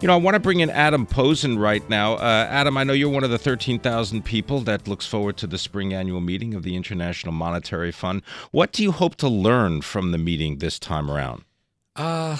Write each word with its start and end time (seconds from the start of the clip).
You 0.00 0.06
know, 0.06 0.14
I 0.14 0.16
want 0.16 0.34
to 0.34 0.40
bring 0.40 0.60
in 0.60 0.70
Adam 0.70 1.04
Posen 1.04 1.58
right 1.58 1.86
now. 1.90 2.14
Uh, 2.14 2.46
Adam, 2.48 2.78
I 2.78 2.84
know 2.84 2.94
you're 2.94 3.10
one 3.10 3.22
of 3.22 3.28
the 3.28 3.36
13,000 3.36 4.24
people 4.24 4.60
that 4.60 4.88
looks 4.88 5.06
forward 5.06 5.36
to 5.36 5.46
the 5.46 5.58
spring 5.58 5.92
annual 5.92 6.22
meeting 6.22 6.54
of 6.54 6.62
the 6.62 6.74
International 6.74 7.34
Monetary 7.34 7.92
Fund. 7.92 8.22
What 8.50 8.72
do 8.72 8.82
you 8.82 8.92
hope 8.92 9.16
to 9.16 9.28
learn 9.28 9.82
from 9.82 10.12
the 10.12 10.16
meeting 10.16 10.56
this 10.56 10.78
time 10.78 11.10
around? 11.10 11.44
Uh, 11.96 12.38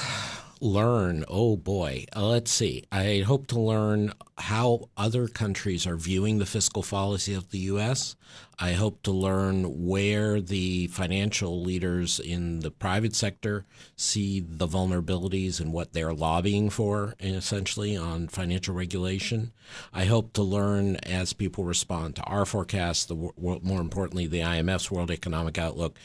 learn. 0.63 1.27
Oh 1.29 1.59
boy. 1.59 2.07
Uh, 2.17 2.29
let's 2.29 2.51
see. 2.51 2.85
I 2.91 3.25
hope 3.27 3.47
to 3.49 3.61
learn 3.61 4.15
how 4.41 4.89
other 4.97 5.29
countries 5.29 5.87
are 5.87 5.97
viewing 5.97 6.39
the 6.39 6.47
fiscal 6.47 6.83
policy 6.83 7.35
of 7.35 7.51
the 7.51 7.59
U.S. 7.59 8.17
I 8.59 8.73
hope 8.73 9.03
to 9.05 9.11
learn 9.11 9.87
where 9.87 10.41
the 10.41 10.87
financial 10.89 11.63
leaders 11.63 12.21
in 12.21 12.61
the 12.61 12.71
private 12.71 13.15
sector 13.15 13.65
see 13.97 14.41
the 14.41 14.67
vulnerabilities 14.67 15.61
and 15.61 15.73
what 15.73 15.93
they're 15.93 16.13
lobbying 16.13 16.69
for, 16.71 17.15
essentially, 17.21 17.97
on 17.97 18.29
financial 18.29 18.75
regulation. 18.75 19.53
I 19.93 20.05
hope 20.05 20.33
to 20.35 20.43
learn 20.43 20.97
as 20.97 21.33
people 21.33 21.65
respond 21.65 22.17
to 22.17 22.23
our 22.25 22.45
forecast, 22.45 23.09
the 23.09 23.15
more 23.37 23.81
importantly, 23.81 24.27
the 24.27 24.41
IMF's 24.41 24.91
World 24.91 25.11
Economic 25.11 25.59
Outlook, 25.59 25.99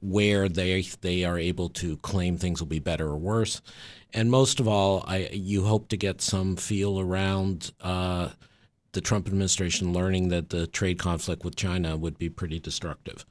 where 0.00 0.48
they 0.48 0.82
they 1.00 1.24
are 1.24 1.38
able 1.38 1.68
to 1.70 1.96
claim 1.98 2.36
things 2.36 2.60
will 2.60 2.66
be 2.66 2.78
better 2.80 3.06
or 3.08 3.16
worse, 3.16 3.62
and 4.14 4.30
most 4.30 4.60
of 4.60 4.68
all, 4.68 5.04
I 5.06 5.28
you 5.32 5.64
hope 5.64 5.88
to 5.88 5.96
get 5.96 6.22
some 6.22 6.56
feel 6.56 7.00
around 7.00 7.72
uh, 7.80 8.30
the 8.92 9.00
Trump 9.00 9.26
administration 9.26 9.92
learning 9.92 10.28
that 10.28 10.50
the 10.50 10.66
trade 10.68 10.98
conflict 10.98 11.44
with 11.44 11.56
China 11.56 11.96
would 11.96 12.16
be 12.16 12.30
pretty 12.30 12.60
destructive. 12.60 13.26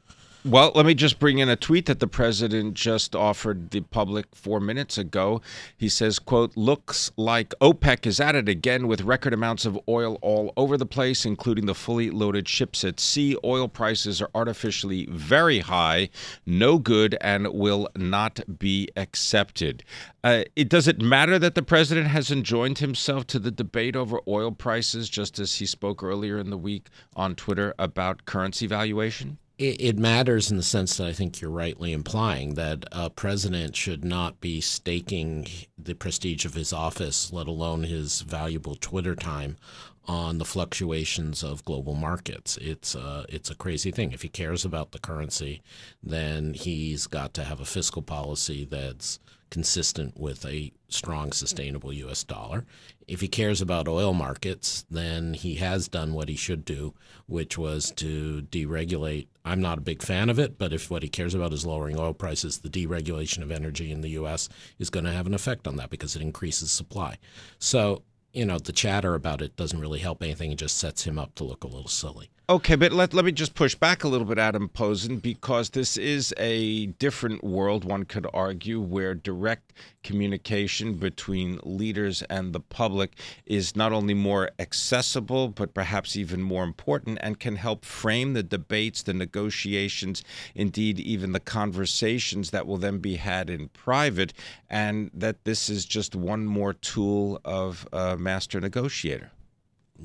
Well, 0.45 0.73
let 0.75 0.85
me 0.85 0.93
just 0.93 1.19
bring 1.19 1.37
in 1.37 1.47
a 1.47 1.55
tweet 1.55 1.85
that 1.85 2.01
the 2.01 2.07
president 2.07 2.73
just 2.73 3.15
offered 3.15 3.71
the 3.71 3.79
public 3.79 4.25
four 4.35 4.59
minutes 4.59 4.97
ago. 4.97 5.41
He 5.77 5.87
says, 5.87 6.19
quote, 6.19 6.57
looks 6.57 7.13
like 7.15 7.53
OPEC 7.61 8.05
is 8.05 8.19
at 8.19 8.35
it 8.35 8.49
again 8.49 8.89
with 8.89 9.03
record 9.03 9.33
amounts 9.33 9.65
of 9.65 9.79
oil 9.87 10.19
all 10.21 10.51
over 10.57 10.75
the 10.75 10.85
place, 10.85 11.25
including 11.25 11.65
the 11.65 11.73
fully 11.73 12.09
loaded 12.09 12.49
ships 12.49 12.83
at 12.83 12.99
sea. 12.99 13.37
Oil 13.41 13.69
prices 13.69 14.21
are 14.21 14.29
artificially 14.35 15.05
very 15.09 15.59
high, 15.59 16.09
no 16.45 16.77
good, 16.77 17.17
and 17.21 17.47
will 17.53 17.87
not 17.95 18.41
be 18.59 18.89
accepted. 18.97 19.81
Uh, 20.25 20.43
it, 20.57 20.67
does 20.67 20.89
it 20.89 21.01
matter 21.01 21.39
that 21.39 21.55
the 21.55 21.63
president 21.63 22.07
hasn't 22.07 22.45
joined 22.45 22.79
himself 22.79 23.25
to 23.27 23.39
the 23.39 23.51
debate 23.51 23.95
over 23.95 24.19
oil 24.27 24.51
prices, 24.51 25.07
just 25.07 25.39
as 25.39 25.55
he 25.55 25.65
spoke 25.65 26.03
earlier 26.03 26.37
in 26.37 26.49
the 26.49 26.57
week 26.57 26.89
on 27.15 27.33
Twitter 27.33 27.73
about 27.79 28.25
currency 28.25 28.67
valuation? 28.67 29.37
It, 29.57 29.81
it, 29.81 29.97
matters 29.97 30.49
in 30.49 30.57
the 30.57 30.63
sense 30.63 30.97
that 30.97 31.07
I 31.07 31.13
think 31.13 31.39
you're 31.39 31.51
rightly 31.51 31.93
implying 31.93 32.55
that 32.55 32.85
a 32.91 33.09
president 33.09 33.75
should 33.75 34.03
not 34.03 34.41
be 34.41 34.61
staking 34.61 35.47
the 35.77 35.93
prestige 35.93 36.45
of 36.45 36.55
his 36.55 36.73
office, 36.73 37.31
let 37.31 37.47
alone 37.47 37.83
his 37.83 38.21
valuable 38.21 38.75
Twitter 38.75 39.15
time, 39.15 39.57
on 40.05 40.37
the 40.37 40.45
fluctuations 40.45 41.43
of 41.43 41.63
global 41.63 41.93
markets. 41.93 42.57
It's 42.57 42.95
a, 42.95 43.25
it's 43.29 43.49
a 43.49 43.55
crazy 43.55 43.91
thing. 43.91 44.11
If 44.11 44.21
he 44.23 44.27
cares 44.27 44.65
about 44.65 44.91
the 44.91 44.99
currency, 44.99 45.61
then 46.01 46.53
he's 46.53 47.07
got 47.07 47.33
to 47.35 47.43
have 47.43 47.61
a 47.61 47.65
fiscal 47.65 48.01
policy 48.01 48.65
that's 48.69 49.19
consistent 49.53 50.19
with 50.19 50.43
a 50.47 50.73
strong, 50.89 51.31
sustainable 51.31 51.93
U.S. 51.93 52.23
dollar. 52.23 52.65
If 53.07 53.21
he 53.21 53.27
cares 53.27 53.61
about 53.61 53.87
oil 53.87 54.11
markets, 54.11 54.83
then 54.89 55.35
he 55.35 55.55
has 55.55 55.87
done 55.87 56.15
what 56.15 56.27
he 56.27 56.35
should 56.35 56.65
do, 56.65 56.95
which 57.27 57.55
was 57.55 57.91
to 57.97 58.47
deregulate. 58.49 59.27
I'm 59.45 59.61
not 59.61 59.77
a 59.77 59.81
big 59.81 60.01
fan 60.01 60.31
of 60.31 60.39
it, 60.39 60.57
but 60.57 60.73
if 60.73 60.89
what 60.89 61.03
he 61.03 61.07
cares 61.07 61.35
about 61.35 61.53
is 61.53 61.67
lowering 61.67 61.99
oil 61.99 62.15
prices, 62.15 62.57
the 62.57 62.69
deregulation 62.69 63.43
of 63.43 63.51
energy 63.51 63.91
in 63.91 64.01
the 64.01 64.09
U.S. 64.21 64.49
is 64.79 64.89
going 64.89 65.05
to 65.05 65.13
have 65.13 65.27
an 65.27 65.35
effect 65.35 65.67
on 65.67 65.75
that 65.75 65.91
because 65.91 66.15
it 66.15 66.23
increases 66.23 66.71
supply. 66.71 67.19
So, 67.59 68.01
you 68.31 68.45
know, 68.45 68.57
the 68.57 68.71
chatter 68.71 69.13
about 69.13 69.43
it 69.43 69.55
doesn't 69.55 69.79
really 69.79 69.99
help 69.99 70.23
anything. 70.23 70.51
It 70.51 70.57
just 70.57 70.79
sets 70.79 71.03
him 71.03 71.19
up 71.19 71.35
to 71.35 71.43
look 71.43 71.63
a 71.63 71.67
little 71.67 71.87
silly. 71.87 72.31
Okay, 72.53 72.75
but 72.75 72.91
let, 72.91 73.15
let 73.15 73.25
me 73.25 73.31
just 73.31 73.55
push 73.55 73.73
back 73.73 74.03
a 74.03 74.07
little 74.07 74.27
bit, 74.27 74.37
Adam 74.37 74.69
Posen, 74.69 75.17
because 75.17 75.71
this 75.71 75.97
is 75.97 76.35
a 76.37 76.85
different 76.85 77.43
world, 77.43 77.83
one 77.83 78.05
could 78.05 78.27
argue, 78.31 78.79
where 78.79 79.15
direct 79.15 79.73
communication 80.03 80.93
between 80.93 81.59
leaders 81.63 82.21
and 82.29 82.53
the 82.53 82.59
public 82.59 83.17
is 83.47 83.75
not 83.75 83.91
only 83.91 84.13
more 84.13 84.51
accessible, 84.59 85.47
but 85.47 85.73
perhaps 85.73 86.15
even 86.15 86.43
more 86.43 86.63
important 86.63 87.17
and 87.21 87.39
can 87.39 87.55
help 87.55 87.83
frame 87.83 88.33
the 88.33 88.43
debates, 88.43 89.01
the 89.01 89.15
negotiations, 89.15 90.23
indeed, 90.53 90.99
even 90.99 91.31
the 91.31 91.39
conversations 91.39 92.51
that 92.51 92.67
will 92.67 92.77
then 92.77 92.99
be 92.99 93.15
had 93.15 93.49
in 93.49 93.67
private, 93.69 94.31
and 94.69 95.09
that 95.11 95.43
this 95.43 95.71
is 95.71 95.85
just 95.85 96.15
one 96.15 96.45
more 96.45 96.73
tool 96.73 97.41
of 97.43 97.87
a 97.91 98.15
master 98.15 98.61
negotiator. 98.61 99.31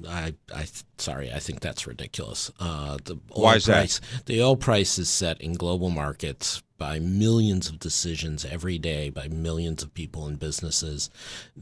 I, 0.07 0.35
I, 0.55 0.67
sorry, 0.99 1.33
I 1.33 1.39
think 1.39 1.61
that's 1.61 1.87
ridiculous. 1.87 2.51
Uh, 2.61 2.99
the 3.05 3.15
oil 3.37 3.43
Why 3.43 3.57
is 3.57 3.67
price, 3.67 3.99
that? 3.99 4.27
The 4.27 4.43
oil 4.43 4.57
price 4.57 4.99
is 4.99 5.09
set 5.09 5.41
in 5.41 5.55
global 5.55 5.91
markets 5.91 6.63
by 6.77 6.99
millions 6.99 7.69
of 7.69 7.79
decisions 7.79 8.45
every 8.45 8.79
day 8.79 9.11
by 9.11 9.29
millions 9.29 9.83
of 9.83 9.95
people 9.95 10.27
and 10.27 10.39
businesses. 10.39 11.11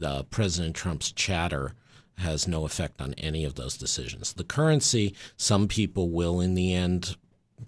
Uh, 0.01 0.23
President 0.23 0.75
Trump's 0.75 1.11
chatter 1.11 1.73
has 2.19 2.47
no 2.47 2.65
effect 2.65 3.01
on 3.01 3.13
any 3.15 3.43
of 3.45 3.55
those 3.55 3.77
decisions. 3.77 4.33
The 4.33 4.43
currency, 4.43 5.15
some 5.37 5.67
people 5.67 6.09
will 6.09 6.39
in 6.39 6.55
the 6.55 6.73
end 6.73 7.15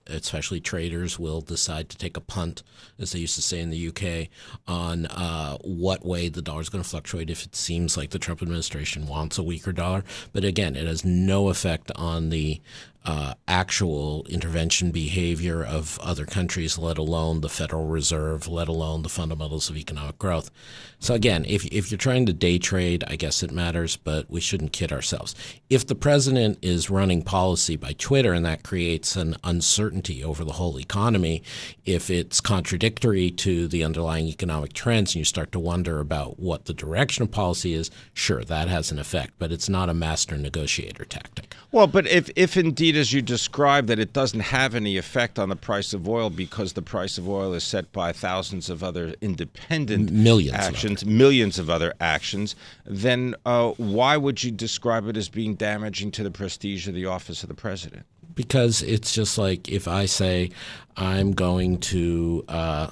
especially 0.08 0.60
traders, 0.60 1.20
will 1.20 1.42
decide 1.42 1.90
to 1.90 1.98
take 1.98 2.18
a 2.18 2.22
punt, 2.22 2.64
as 3.00 3.12
they 3.12 3.20
used 3.20 3.36
to 3.36 3.42
say 3.42 3.60
in 3.60 3.70
the 3.70 3.88
UK, 3.88 4.30
on 4.68 5.06
uh, 5.08 5.58
what 5.58 6.06
way 6.06 6.30
the 6.30 6.42
dollar 6.42 6.62
is 6.62 6.70
going 6.70 6.84
to 6.84 6.90
fluctuate 6.90 7.30
if 7.30 7.46
it 7.46 7.56
seems 7.56 7.98
like 7.98 8.12
the 8.12 8.20
Trump 8.20 8.42
administration 8.42 9.08
wants 9.08 9.38
a 9.38 9.44
weaker 9.44 9.72
dollar. 9.72 10.04
But 10.34 10.44
again, 10.44 10.76
it 10.76 10.88
has 10.88 11.04
no 11.04 11.50
effect 11.50 11.92
on 11.96 12.30
the 12.30 12.62
uh, 13.10 13.34
actual 13.48 14.24
intervention 14.30 14.92
behavior 14.92 15.64
of 15.64 15.98
other 16.00 16.26
countries, 16.26 16.78
let 16.78 17.00
alone 17.00 17.42
the 17.42 17.50
Federal 17.50 17.88
Reserve, 17.88 18.48
let 18.48 18.68
alone 18.68 19.02
the 19.02 19.10
fundamentals 19.10 19.68
of 19.68 19.78
economic 19.78 20.20
growth. 20.20 20.52
So 21.00 21.16
again, 21.16 21.44
if 21.48 21.66
if 21.66 21.90
you're 21.90 21.98
trying 21.98 22.28
to 22.28 22.34
day 22.34 22.60
trade, 22.60 23.04
I 23.08 23.16
guess 23.16 23.42
it 23.42 23.52
matters, 23.52 23.96
but 23.96 24.30
we 24.30 24.40
shouldn't 24.40 24.74
kid 24.74 24.92
ourselves. 24.92 25.34
If 25.72 25.88
the 25.88 25.96
president 25.96 26.60
is 26.62 26.92
running 26.92 27.24
policy 27.24 27.78
by 27.78 27.94
Twitter 27.94 28.32
and 28.32 28.46
that 28.46 28.64
creates 28.64 29.16
an 29.16 29.38
uncertainty 29.44 30.24
over 30.24 30.44
the 30.44 30.54
whole 30.54 30.78
economy, 30.80 31.42
if 31.86 32.12
it's 32.12 32.40
contradictory 32.40 33.32
to 33.32 33.68
the 33.68 33.84
underlying 33.84 34.28
economic 34.28 34.74
trends 34.74 35.16
and 35.16 35.20
you 35.20 35.26
start 35.26 35.52
to 35.54 35.60
wonder 35.60 36.00
about 36.00 36.38
what 36.38 36.66
the 36.66 36.74
direction 36.74 37.24
of 37.24 37.32
policy 37.32 37.74
is, 37.74 37.90
sure, 38.14 38.44
that 38.44 38.68
has 38.68 38.92
an 38.92 39.00
effect, 39.00 39.34
but 39.40 39.52
it's 39.52 39.70
not 39.70 39.90
a 39.90 39.94
master 39.96 40.38
negotiator 40.38 41.06
tactic. 41.06 41.56
Well, 41.72 41.88
but 41.88 42.06
if 42.06 42.30
if 42.36 42.56
indeed 42.56 42.96
as 43.00 43.12
you 43.12 43.22
describe 43.22 43.88
that 43.88 43.98
it 43.98 44.14
doesn't 44.14 44.42
have 44.42 44.76
any 44.76 44.98
effect 44.98 45.40
on 45.40 45.50
the 45.50 45.56
price 45.56 45.94
of 45.94 46.08
oil 46.08 46.30
because 46.30 46.74
the 46.74 46.82
price 46.82 47.18
of 47.18 47.28
oil 47.28 47.54
is 47.54 47.64
set 47.64 47.92
by 47.92 48.12
thousands 48.12 48.70
of 48.70 48.84
other 48.84 49.16
independent 49.22 50.12
millions 50.12 50.56
actions, 50.56 51.02
of 51.02 51.08
millions 51.08 51.58
of 51.58 51.70
other 51.70 51.94
actions, 52.00 52.56
then 52.86 53.34
uh, 53.46 53.72
why 53.78 54.18
would 54.18 54.44
you 54.44 54.52
describe 54.52 55.08
it 55.08 55.18
as 55.18 55.30
being 55.30 55.56
damaging 55.56 56.12
to 56.12 56.24
the 56.24 56.32
prestige 56.32 56.88
of 56.88 56.94
the 56.94 57.06
office 57.06 57.42
of 57.42 57.50
the 57.50 57.56
president? 57.56 58.06
Because 58.36 58.84
it's 58.84 59.14
just 59.14 59.38
like 59.38 59.68
if 59.70 59.88
I 59.88 60.06
say 60.06 60.52
I'm 60.96 61.32
going 61.32 61.80
to 61.80 62.46
uh, 62.48 62.90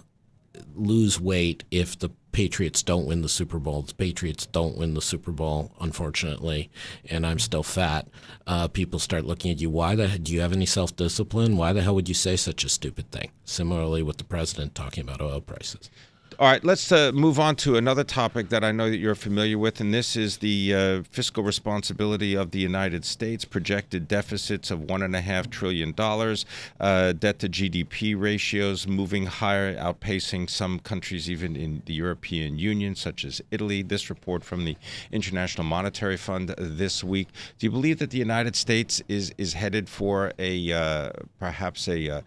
lose 0.76 1.20
weight 1.20 1.64
if 1.72 2.00
the 2.00 2.10
Patriots 2.32 2.84
don't 2.84 3.08
win 3.08 3.22
the 3.22 3.30
Super 3.30 3.58
Bowl. 3.58 3.82
The 3.82 3.94
Patriots 3.94 4.46
don't 4.46 4.78
win 4.78 4.94
the 4.94 5.02
Super 5.02 5.32
Bowl, 5.32 5.72
unfortunately, 5.80 6.70
and 7.10 7.26
I'm 7.26 7.40
still 7.40 7.64
fat. 7.64 8.08
Uh, 8.46 8.68
people 8.68 9.00
start 9.00 9.26
looking 9.26 9.52
at 9.52 9.60
you. 9.60 9.70
Why 9.70 9.96
the? 9.96 10.20
Do 10.20 10.34
you 10.34 10.42
have 10.42 10.54
any 10.54 10.66
self 10.66 10.96
discipline? 10.96 11.58
Why 11.58 11.74
the 11.74 11.82
hell 11.82 11.96
would 11.96 12.08
you 12.08 12.16
say 12.16 12.36
such 12.36 12.64
a 12.64 12.70
stupid 12.70 13.12
thing? 13.12 13.32
Similarly, 13.46 14.04
with 14.04 14.18
the 14.18 14.24
president 14.24 14.76
talking 14.76 15.04
about 15.04 15.22
oil 15.22 15.42
prices. 15.42 15.90
All 16.40 16.48
right, 16.48 16.64
let's 16.64 16.92
uh, 16.92 17.12
move 17.16 17.40
on 17.40 17.56
to 17.56 17.78
another 17.78 18.04
topic 18.04 18.50
that 18.50 18.64
I 18.64 18.72
know 18.72 18.92
that 18.92 18.98
you're 18.98 19.16
familiar 19.16 19.58
with, 19.58 19.82
and 19.82 19.92
this 19.92 20.16
is 20.16 20.38
the 20.38 20.72
uh, 20.72 21.04
fiscal 21.10 21.42
responsibility 21.42 22.36
of 22.36 22.52
the 22.52 22.60
United 22.60 23.06
States. 23.06 23.44
Projected 23.44 24.08
deficits 24.08 24.70
of 24.70 24.84
one 24.88 25.02
and 25.02 25.16
a 25.16 25.22
half 25.22 25.50
trillion 25.50 25.94
dollars, 25.94 26.46
uh, 26.80 27.14
debt 27.14 27.40
to 27.40 27.50
GDP 27.50 28.14
ratios 28.16 28.86
moving 28.86 29.26
higher, 29.26 29.76
outpacing 29.78 30.48
some 30.48 30.78
countries 30.78 31.28
even 31.28 31.56
in 31.56 31.82
the 31.88 31.96
European 31.96 32.60
Union, 32.60 32.94
such 32.96 33.26
as 33.26 33.42
Italy. 33.50 33.82
This 33.82 34.08
report 34.08 34.44
from 34.44 34.64
the 34.64 34.78
International 35.12 35.64
Monetary 35.66 36.18
Fund 36.18 36.54
this 36.60 37.04
week. 37.04 37.30
Do 37.58 37.66
you 37.66 37.72
believe 37.72 37.98
that 37.98 38.12
the 38.12 38.20
United 38.20 38.56
States 38.56 39.02
is 39.08 39.34
is 39.40 39.54
headed 39.54 39.90
for 39.90 40.34
a 40.38 40.72
uh, 40.72 41.10
perhaps 41.40 41.88
a 41.88 42.10
uh, 42.10 42.18
uh, 42.18 42.22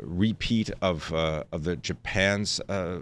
repeat 0.00 0.70
of 0.80 1.12
uh, 1.12 1.44
of 1.52 1.64
the 1.64 1.76
Japan's 1.76 2.60
uh, 2.68 3.00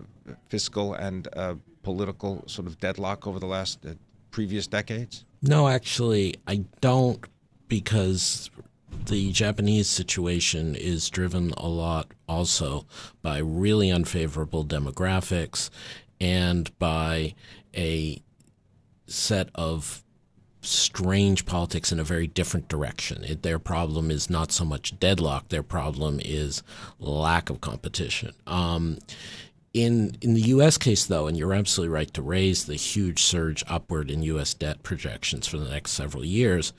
fiscal 0.49 0.95
and 0.95 1.29
uh, 1.35 1.55
political 1.83 2.43
sort 2.47 2.67
of 2.67 2.79
deadlock 2.79 3.27
over 3.27 3.39
the 3.39 3.47
last 3.47 3.85
uh, 3.85 3.95
previous 4.31 4.67
decades? 4.67 5.25
No, 5.43 5.69
actually, 5.69 6.35
I 6.47 6.65
don't, 6.81 7.25
because 7.69 8.50
the 9.06 9.33
Japanese 9.33 9.89
situation 9.89 10.75
is 10.75 11.09
driven 11.09 11.53
a 11.56 11.69
lot 11.69 12.12
also 12.29 12.87
by 13.23 13.39
really 13.39 13.91
unfavorable 13.91 14.65
demographics 14.65 15.71
and 16.21 16.77
by 16.79 17.35
a 17.77 18.21
set 19.06 19.49
of 19.55 20.03
strange 20.69 21.47
politics 21.47 21.93
in 21.93 21.99
a 21.99 22.05
very 22.05 22.26
different 22.26 22.69
direction. 22.69 23.25
It, 23.25 23.43
their 23.43 23.59
problem 23.59 24.11
is 24.11 24.31
not 24.31 24.53
so 24.53 24.65
much 24.65 24.99
deadlock; 24.99 25.49
their 25.49 25.62
problem 25.62 26.20
is 26.25 26.62
lack 26.99 27.50
of 27.50 27.61
competition. 27.61 28.32
Um, 28.47 28.99
in 29.75 30.17
in 30.20 30.35
the 30.35 30.43
U.S. 30.43 30.79
case, 30.79 31.06
though, 31.06 31.26
and 31.26 31.37
you're 31.37 31.55
absolutely 31.55 31.94
right 31.94 32.12
to 32.15 32.23
raise 32.23 32.65
the 32.65 32.75
huge 32.75 33.23
surge 33.23 33.62
upward 33.69 34.11
in 34.11 34.23
U.S. 34.23 34.55
debt 34.55 34.82
projections 34.82 35.47
for 35.47 35.59
the 35.59 35.69
next 35.69 35.93
several 35.93 36.25
years, 36.25 36.73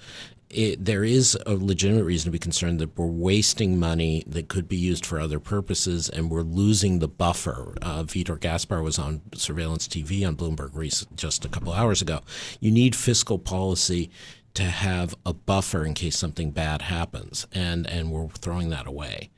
it, 0.49 0.83
there 0.83 1.03
is 1.03 1.37
a 1.45 1.53
legitimate 1.53 2.03
reason 2.03 2.25
to 2.25 2.31
be 2.31 2.39
concerned 2.39 2.79
that 2.79 2.97
we're 2.97 3.05
wasting 3.05 3.79
money 3.79 4.23
that 4.25 4.47
could 4.47 4.67
be 4.67 4.77
used 4.77 5.05
for 5.05 5.19
other 5.19 5.39
purposes, 5.39 6.09
and 6.09 6.31
we're 6.31 6.41
losing 6.41 6.99
the 6.99 7.07
buffer. 7.07 7.75
Uh, 7.81 8.03
Vitor 8.03 8.39
Gaspar 8.39 8.81
was 8.81 8.97
on 8.97 9.21
surveillance 9.35 9.87
TV 9.87 10.27
on 10.27 10.35
Bloomberg 10.35 11.15
just 11.15 11.45
a 11.45 11.49
couple 11.49 11.71
hours 11.71 12.01
ago. 12.01 12.21
You 12.59 12.71
need 12.71 12.95
fiscal 12.95 13.37
policy 13.37 14.09
to 14.55 14.63
have 14.63 15.15
a 15.25 15.33
buffer 15.33 15.85
in 15.85 15.93
case 15.93 16.17
something 16.17 16.51
bad 16.51 16.83
happens, 16.83 17.45
and 17.51 17.85
and 17.87 18.11
we're 18.11 18.27
throwing 18.29 18.69
that 18.69 18.87
away. 18.87 19.29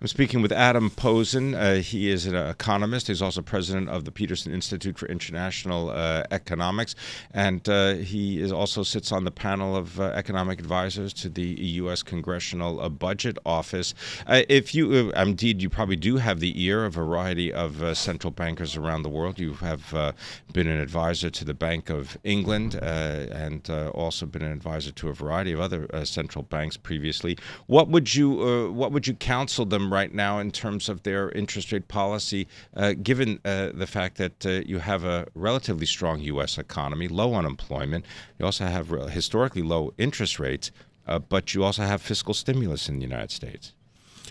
I'm 0.00 0.08
speaking 0.08 0.42
with 0.42 0.52
Adam 0.52 0.90
Posen. 0.90 1.54
Uh, 1.54 1.76
he 1.76 2.10
is 2.10 2.26
an 2.26 2.34
economist. 2.34 3.06
He's 3.06 3.22
also 3.22 3.40
president 3.40 3.88
of 3.88 4.04
the 4.04 4.10
Peterson 4.10 4.52
Institute 4.52 4.98
for 4.98 5.06
International 5.06 5.88
uh, 5.88 6.24
Economics, 6.30 6.94
and 7.30 7.66
uh, 7.68 7.94
he 7.94 8.38
is 8.38 8.52
also 8.52 8.82
sits 8.82 9.12
on 9.12 9.24
the 9.24 9.30
panel 9.30 9.74
of 9.74 9.98
uh, 9.98 10.10
economic 10.14 10.58
advisors 10.58 11.14
to 11.14 11.30
the 11.30 11.42
U.S. 11.42 12.02
Congressional 12.02 12.80
uh, 12.80 12.88
Budget 12.90 13.38
Office. 13.46 13.94
Uh, 14.26 14.42
if 14.48 14.74
you, 14.74 15.10
indeed, 15.12 15.62
you 15.62 15.70
probably 15.70 15.96
do 15.96 16.16
have 16.16 16.40
the 16.40 16.60
ear 16.62 16.84
of 16.84 16.98
a 16.98 17.04
variety 17.04 17.50
of 17.52 17.96
central 17.96 18.30
bankers 18.30 18.76
around 18.76 19.04
the 19.04 19.08
world. 19.08 19.38
You 19.38 19.54
have 19.54 20.14
been 20.52 20.66
an 20.66 20.80
advisor 20.80 21.30
to 21.30 21.44
the 21.44 21.54
Bank 21.54 21.88
of 21.88 22.18
England 22.24 22.74
and 22.74 23.70
also 23.70 24.26
been 24.26 24.42
an 24.42 24.52
advisor 24.52 24.90
to 24.90 25.08
a 25.08 25.14
variety 25.14 25.52
of 25.52 25.60
other 25.60 25.88
central 26.04 26.42
banks 26.42 26.76
previously. 26.76 27.38
What 27.66 27.88
would 27.88 28.14
you, 28.14 28.70
what 28.72 28.92
would 28.92 29.06
you 29.06 29.14
counsel 29.14 29.64
them? 29.64 29.83
Right 29.92 30.12
now 30.12 30.38
in 30.38 30.50
terms 30.50 30.88
of 30.88 31.02
their 31.02 31.30
interest 31.30 31.72
rate 31.72 31.88
policy, 31.88 32.46
uh, 32.76 32.94
given 33.02 33.40
uh, 33.44 33.70
the 33.74 33.86
fact 33.86 34.16
that 34.18 34.46
uh, 34.46 34.50
you 34.66 34.78
have 34.78 35.04
a 35.04 35.26
relatively 35.34 35.86
strong 35.86 36.20
U.S. 36.20 36.58
economy, 36.58 37.08
low 37.08 37.34
unemployment, 37.34 38.04
you 38.38 38.44
also 38.44 38.66
have 38.66 38.88
historically 39.10 39.62
low 39.62 39.92
interest 39.98 40.38
rates, 40.38 40.70
uh, 41.06 41.18
but 41.18 41.54
you 41.54 41.64
also 41.64 41.82
have 41.82 42.00
fiscal 42.02 42.34
stimulus 42.34 42.88
in 42.88 42.96
the 42.96 43.02
United 43.02 43.30
States. 43.30 43.72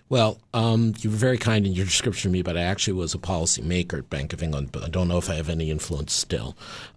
Well, 0.09 0.39
um, 0.53 0.93
you 0.99 1.09
were 1.09 1.15
very 1.15 1.37
kind 1.37 1.65
in 1.65 1.73
your 1.73 1.85
description 1.85 2.29
of 2.29 2.33
me, 2.33 2.41
but 2.41 2.57
I 2.57 2.61
actually 2.61 2.93
was 2.93 3.13
a 3.13 3.17
policymaker 3.17 3.99
at 3.99 4.09
Bank 4.09 4.33
of 4.33 4.43
England, 4.43 4.69
but 4.71 4.83
I 4.83 4.89
don't 4.89 5.07
know 5.07 5.17
if 5.17 5.29
I 5.29 5.35
have 5.35 5.49
any 5.49 5.71
influence 5.71 6.13
still. 6.13 6.55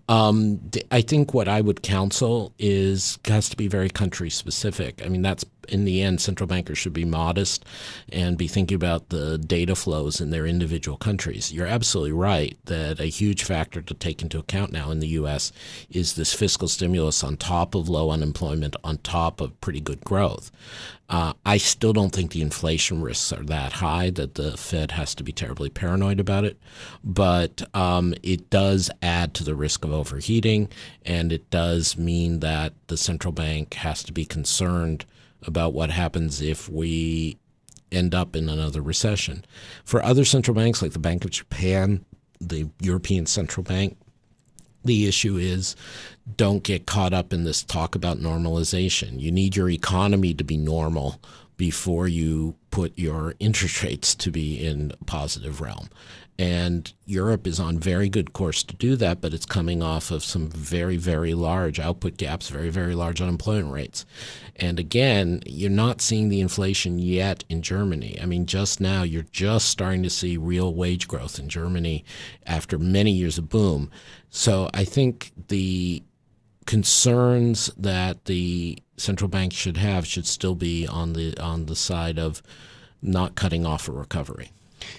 Um, 0.09 0.71
I 0.91 1.03
think 1.03 1.35
what 1.35 1.49
I 1.49 1.61
would 1.61 1.83
counsel 1.83 2.53
is 2.59 3.19
has 3.27 3.49
to 3.49 3.57
be 3.57 3.67
very 3.67 3.91
country 3.91 4.31
specific. 4.31 5.05
I 5.05 5.09
mean, 5.09 5.23
that's 5.23 5.45
in 5.69 5.85
the 5.85 6.03
end, 6.03 6.21
central 6.21 6.47
bankers 6.47 6.79
should 6.79 6.93
be 6.93 7.05
modest 7.05 7.65
and 8.11 8.39
be 8.39 8.49
thinking 8.49 8.75
about 8.75 9.09
the 9.09 9.39
data 9.39 9.75
flows 9.75 10.21
in 10.21 10.31
their 10.31 10.47
individual 10.47 10.97
countries. 10.97 11.53
You're 11.53 11.67
absolutely 11.67 12.13
right 12.13 12.57
that 12.67 13.01
a 13.01 13.07
huge 13.07 13.45
factor 13.45 13.83
to 13.83 13.95
take 13.95 14.23
into 14.23 14.39
account 14.39 14.73
now 14.73 14.91
in 14.91 15.01
the 15.01 15.09
U.S. 15.09 15.53
is 15.91 16.15
this 16.15 16.33
fiscal 16.33 16.69
stimulus 16.69 17.23
on 17.23 17.37
top 17.37 17.75
of 17.75 17.89
low 17.89 18.11
unemployment, 18.11 18.77
on 18.85 18.99
top 18.99 19.41
of 19.41 19.61
pretty 19.61 19.81
good 19.81 20.05
growth. 20.05 20.51
Uh, 21.09 21.35
I 21.45 21.59
still 21.59 21.93
don't 21.93 22.11
think 22.11 22.33
the 22.33 22.43
inflation 22.43 23.01
risks 23.01 23.33
are 23.33 23.45
that 23.45 23.75
high 23.75 24.11
that 24.11 24.35
the 24.35 24.57
Fed 24.57 24.91
has 24.93 25.15
to 25.15 25.23
be 25.23 25.31
terribly 25.31 25.71
paranoid 25.71 26.19
about 26.19 26.45
it, 26.45 26.59
but 27.05 27.63
um, 27.75 28.13
it 28.25 28.51
does 28.51 28.91
add 29.03 29.33
to 29.35 29.45
the 29.45 29.55
risk 29.55 29.85
of 29.85 29.93
overheating, 29.97 30.69
and 31.05 31.33
it 31.33 31.51
does 31.51 31.97
mean 31.97 32.41
that 32.41 32.73
the 32.87 32.97
central 32.97 33.33
bank 33.33 33.75
has 33.75 34.05
to 34.05 34.13
be 34.13 34.25
concerned 34.25 35.05
about 35.43 35.73
what 35.73 35.91
happens 35.91 36.41
if 36.41 36.69
we 36.69 37.37
end 37.91 38.15
up 38.15 38.37
in 38.37 38.49
another 38.49 38.83
recession. 38.83 39.45
For 39.85 40.03
other 40.03 40.25
central 40.25 40.55
banks 40.55 40.83
like 40.83 40.93
the 40.93 40.99
Bank 40.99 41.25
of 41.25 41.31
Japan, 41.31 42.05
the 42.41 42.69
European 42.81 43.27
Central 43.27 43.65
Bank, 43.65 43.97
the 44.85 45.07
issue 45.07 45.37
is 45.37 45.77
don't 46.37 46.63
get 46.63 46.87
caught 46.87 47.13
up 47.13 47.33
in 47.33 47.45
this 47.45 47.63
talk 47.63 47.95
about 47.95 48.19
normalization. 48.19 49.21
You 49.21 49.33
need 49.33 49.57
your 49.57 49.69
economy 49.69 50.35
to 50.35 50.45
be 50.45 50.57
normal 50.57 51.21
before 51.57 52.07
you 52.07 52.55
put 52.71 52.97
your 52.99 53.35
interest 53.41 53.83
rates 53.83 54.15
to 54.15 54.31
be 54.31 54.65
in 54.65 54.93
a 55.01 55.05
positive 55.05 55.61
realm. 55.61 55.89
And 56.39 56.93
Europe 57.07 57.47
is 57.47 57.59
on 57.59 57.79
very 57.79 58.11
good 58.11 58.35
course 58.35 58.63
to 58.65 58.77
do 58.77 58.95
that, 58.97 59.23
but 59.23 59.33
it's 59.33 59.47
coming 59.47 59.83
off 59.83 60.11
of 60.11 60.23
some 60.23 60.49
very, 60.49 60.99
very 60.99 61.33
large 61.33 61.81
output 61.81 62.19
gaps, 62.19 62.51
very, 62.51 62.69
very 62.69 62.95
large 62.95 63.23
unemployment 63.23 63.73
rates. 63.73 64.05
And 64.57 64.79
again, 64.79 65.43
you're 65.47 65.71
not 65.71 66.03
seeing 66.03 66.29
the 66.29 66.41
inflation 66.41 66.99
yet 66.99 67.45
in 67.49 67.63
Germany. 67.63 68.19
I 68.21 68.27
mean, 68.27 68.45
just 68.45 68.81
now, 68.81 69.03
you're 69.03 69.27
just 69.33 69.69
starting 69.69 70.03
to 70.03 70.11
see 70.11 70.37
real 70.37 70.75
wage 70.75 71.09
growth 71.09 71.39
in 71.39 71.49
Germany 71.49 72.05
after 72.45 72.79
many 72.79 73.13
years 73.13 73.39
of 73.39 73.49
boom. 73.49 73.91
So 74.29 74.69
I 74.75 74.85
think 74.85 75.33
the 75.49 76.03
concerns 76.67 77.71
that 77.79 78.27
the 78.27 78.79
central 78.97 79.29
bank 79.29 79.53
should 79.53 79.77
have 79.77 80.07
should 80.07 80.27
still 80.27 80.55
be 80.55 80.87
on 80.87 81.13
the 81.13 81.37
on 81.39 81.67
the 81.67 81.77
side 81.77 82.19
of 82.19 82.43
not 83.01 83.37
cutting 83.37 83.65
off 83.65 83.89
a 83.89 83.93
recovery. 83.93 84.51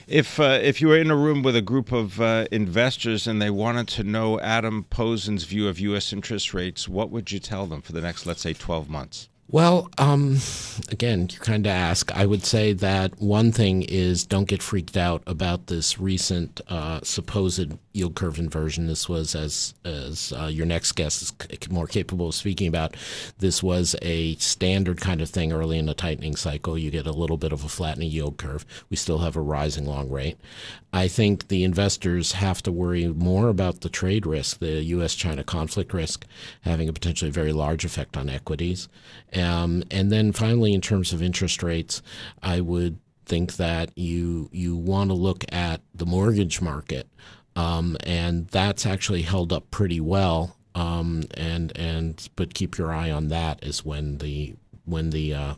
If 0.08 0.40
uh, 0.40 0.60
if 0.62 0.82
you 0.82 0.88
were 0.88 0.98
in 0.98 1.12
a 1.12 1.16
room 1.16 1.44
with 1.44 1.56
a 1.56 1.62
group 1.62 1.92
of 1.92 2.20
uh, 2.20 2.46
investors 2.52 3.28
and 3.28 3.42
they 3.42 3.50
wanted 3.50 3.88
to 3.90 4.04
know 4.04 4.40
Adam 4.40 4.86
Posen's 4.90 5.44
view 5.44 5.68
of 5.68 5.80
U.S. 5.80 6.12
interest 6.12 6.54
rates, 6.54 6.88
what 6.88 7.12
would 7.12 7.31
you 7.31 7.40
tell 7.40 7.68
them 7.68 7.81
for 7.81 7.92
the 7.92 8.02
next, 8.02 8.26
let's 8.26 8.42
say, 8.42 8.54
12 8.54 8.90
months? 8.90 9.30
Well, 9.49 9.89
um, 9.97 10.39
again, 10.89 11.30
you 11.31 11.39
kind 11.39 11.66
of 11.66 11.71
ask. 11.71 12.11
I 12.13 12.25
would 12.25 12.44
say 12.44 12.73
that 12.73 13.18
one 13.21 13.54
thing 13.54 13.83
is 13.83 14.25
don't 14.25 14.47
get 14.47 14.61
freaked 14.61 14.97
out 14.97 15.23
about 15.25 15.68
this 15.68 15.97
recent 15.97 16.59
uh, 16.68 16.99
supposed 17.04 17.77
yield 17.94 18.16
curve 18.16 18.39
inversion. 18.39 18.87
This 18.87 19.07
was, 19.07 19.35
as 19.35 19.73
as 19.85 20.33
uh, 20.37 20.47
your 20.47 20.66
next 20.66 20.92
guest 20.94 21.21
is 21.49 21.71
more 21.71 21.87
capable 21.87 22.27
of 22.27 22.35
speaking 22.35 22.68
about, 22.68 22.97
this 23.37 23.63
was 23.63 23.95
a 24.01 24.35
standard 24.35 24.99
kind 24.99 25.21
of 25.21 25.30
thing 25.30 25.54
early 25.54 25.77
in 25.77 25.87
a 25.87 25.94
tightening 25.94 26.35
cycle. 26.35 26.77
You 26.77 26.92
get 26.92 27.07
a 27.07 27.13
little 27.13 27.37
bit 27.37 27.54
of 27.54 27.63
a 27.63 27.69
flattening 27.69 28.11
yield 28.11 28.37
curve. 28.37 28.66
We 28.89 28.97
still 28.97 29.19
have 29.19 29.37
a 29.37 29.42
rising 29.42 29.85
long 29.85 30.09
rate. 30.09 30.37
I 30.92 31.07
think 31.07 31.47
the 31.47 31.63
investors 31.63 32.33
have 32.33 32.63
to 32.63 32.71
worry 32.71 33.07
more 33.07 33.49
about 33.49 33.81
the 33.81 33.89
trade 33.89 34.25
risk, 34.25 34.59
the 34.59 34.83
U.S. 34.83 35.16
China 35.16 35.44
conflict 35.44 35.94
risk, 35.94 36.25
having 36.61 36.89
a 36.89 36.94
potentially 36.94 37.31
very 37.31 37.54
large 37.54 37.85
effect 37.85 38.18
on 38.18 38.30
equities. 38.30 38.87
Um, 39.38 39.84
and 39.92 40.12
then 40.12 40.32
finally, 40.32 40.74
in 40.74 40.82
terms 40.82 41.14
of 41.14 41.22
interest 41.22 41.64
rates, 41.64 42.02
I 42.42 42.62
would 42.62 43.00
think 43.26 43.58
that 43.58 43.92
you 43.98 44.50
you 44.52 44.76
want 44.76 45.10
to 45.10 45.14
look 45.14 45.44
at 45.52 45.82
the 45.94 46.06
mortgage 46.06 46.62
market, 46.62 47.08
um, 47.56 47.98
and 48.04 48.48
that's 48.48 48.86
actually 48.86 49.24
held 49.24 49.52
up 49.54 49.70
pretty 49.72 50.00
well. 50.00 50.56
Um, 50.76 51.24
and 51.34 51.76
and 51.78 52.28
but 52.36 52.54
keep 52.54 52.78
your 52.78 52.94
eye 52.94 53.12
on 53.12 53.30
that 53.30 53.64
is 53.64 53.84
when 53.84 54.20
the 54.20 54.56
when 54.86 55.10
the 55.10 55.34
uh, 55.34 55.54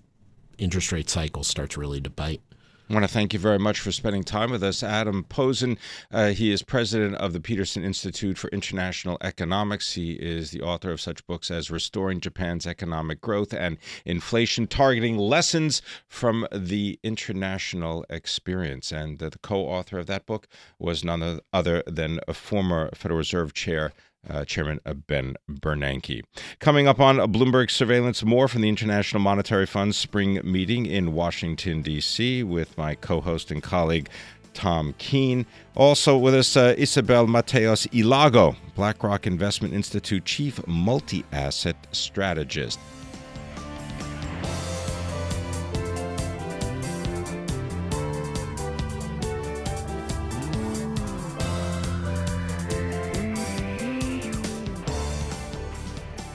interest 0.57 0.91
rate 0.91 1.09
cycle 1.09 1.43
starts 1.43 1.77
really 1.77 2.01
to 2.01 2.09
bite. 2.09 2.41
I 2.89 2.93
want 2.95 3.03
to 3.03 3.13
thank 3.13 3.33
you 3.33 3.39
very 3.39 3.59
much 3.59 3.79
for 3.79 3.91
spending 3.91 4.23
time 4.23 4.49
with 4.49 4.63
us. 4.63 4.81
Adam 4.81 5.23
Posen, 5.23 5.77
uh, 6.09 6.29
he 6.29 6.51
is 6.51 6.63
president 6.63 7.17
of 7.17 7.33
the 7.33 7.39
Peterson 7.39 7.83
Institute 7.83 8.35
for 8.35 8.47
International 8.47 9.15
Economics. 9.21 9.93
He 9.93 10.13
is 10.13 10.49
the 10.49 10.63
author 10.63 10.89
of 10.89 10.99
such 10.99 11.25
books 11.27 11.51
as 11.51 11.69
Restoring 11.69 12.19
Japan's 12.19 12.65
Economic 12.65 13.21
Growth 13.21 13.53
and 13.53 13.77
Inflation, 14.05 14.65
Targeting 14.65 15.19
Lessons 15.19 15.83
from 16.07 16.47
the 16.51 16.99
International 17.03 18.07
Experience. 18.09 18.91
And 18.91 19.21
uh, 19.21 19.29
the 19.29 19.37
co 19.37 19.65
author 19.65 19.99
of 19.99 20.07
that 20.07 20.25
book 20.25 20.47
was 20.79 21.03
none 21.03 21.41
other 21.53 21.83
than 21.85 22.19
a 22.27 22.33
former 22.33 22.89
Federal 22.95 23.19
Reserve 23.19 23.53
Chair 23.53 23.93
uh, 24.29 24.45
Chairman 24.45 24.79
Ben 25.07 25.35
Bernanke. 25.49 26.23
Coming 26.59 26.87
up 26.87 26.99
on 26.99 27.17
Bloomberg 27.31 27.69
Surveillance, 27.69 28.23
more 28.23 28.47
from 28.47 28.61
the 28.61 28.69
International 28.69 29.21
Monetary 29.21 29.65
Fund's 29.65 29.97
spring 29.97 30.39
meeting 30.43 30.85
in 30.85 31.13
Washington, 31.13 31.81
D.C., 31.81 32.43
with 32.43 32.77
my 32.77 32.95
co 32.95 33.21
host 33.21 33.51
and 33.51 33.61
colleague. 33.61 34.09
Tom 34.53 34.93
Keene. 34.97 35.45
Also 35.75 36.17
with 36.17 36.33
us, 36.33 36.57
uh, 36.57 36.73
Isabelle 36.77 37.27
Mateos 37.27 37.87
y 37.93 38.01
Lago, 38.01 38.55
BlackRock 38.75 39.25
Investment 39.27 39.73
Institute 39.73 40.25
Chief 40.25 40.65
Multi 40.67 41.23
Asset 41.31 41.75
Strategist. 41.91 42.79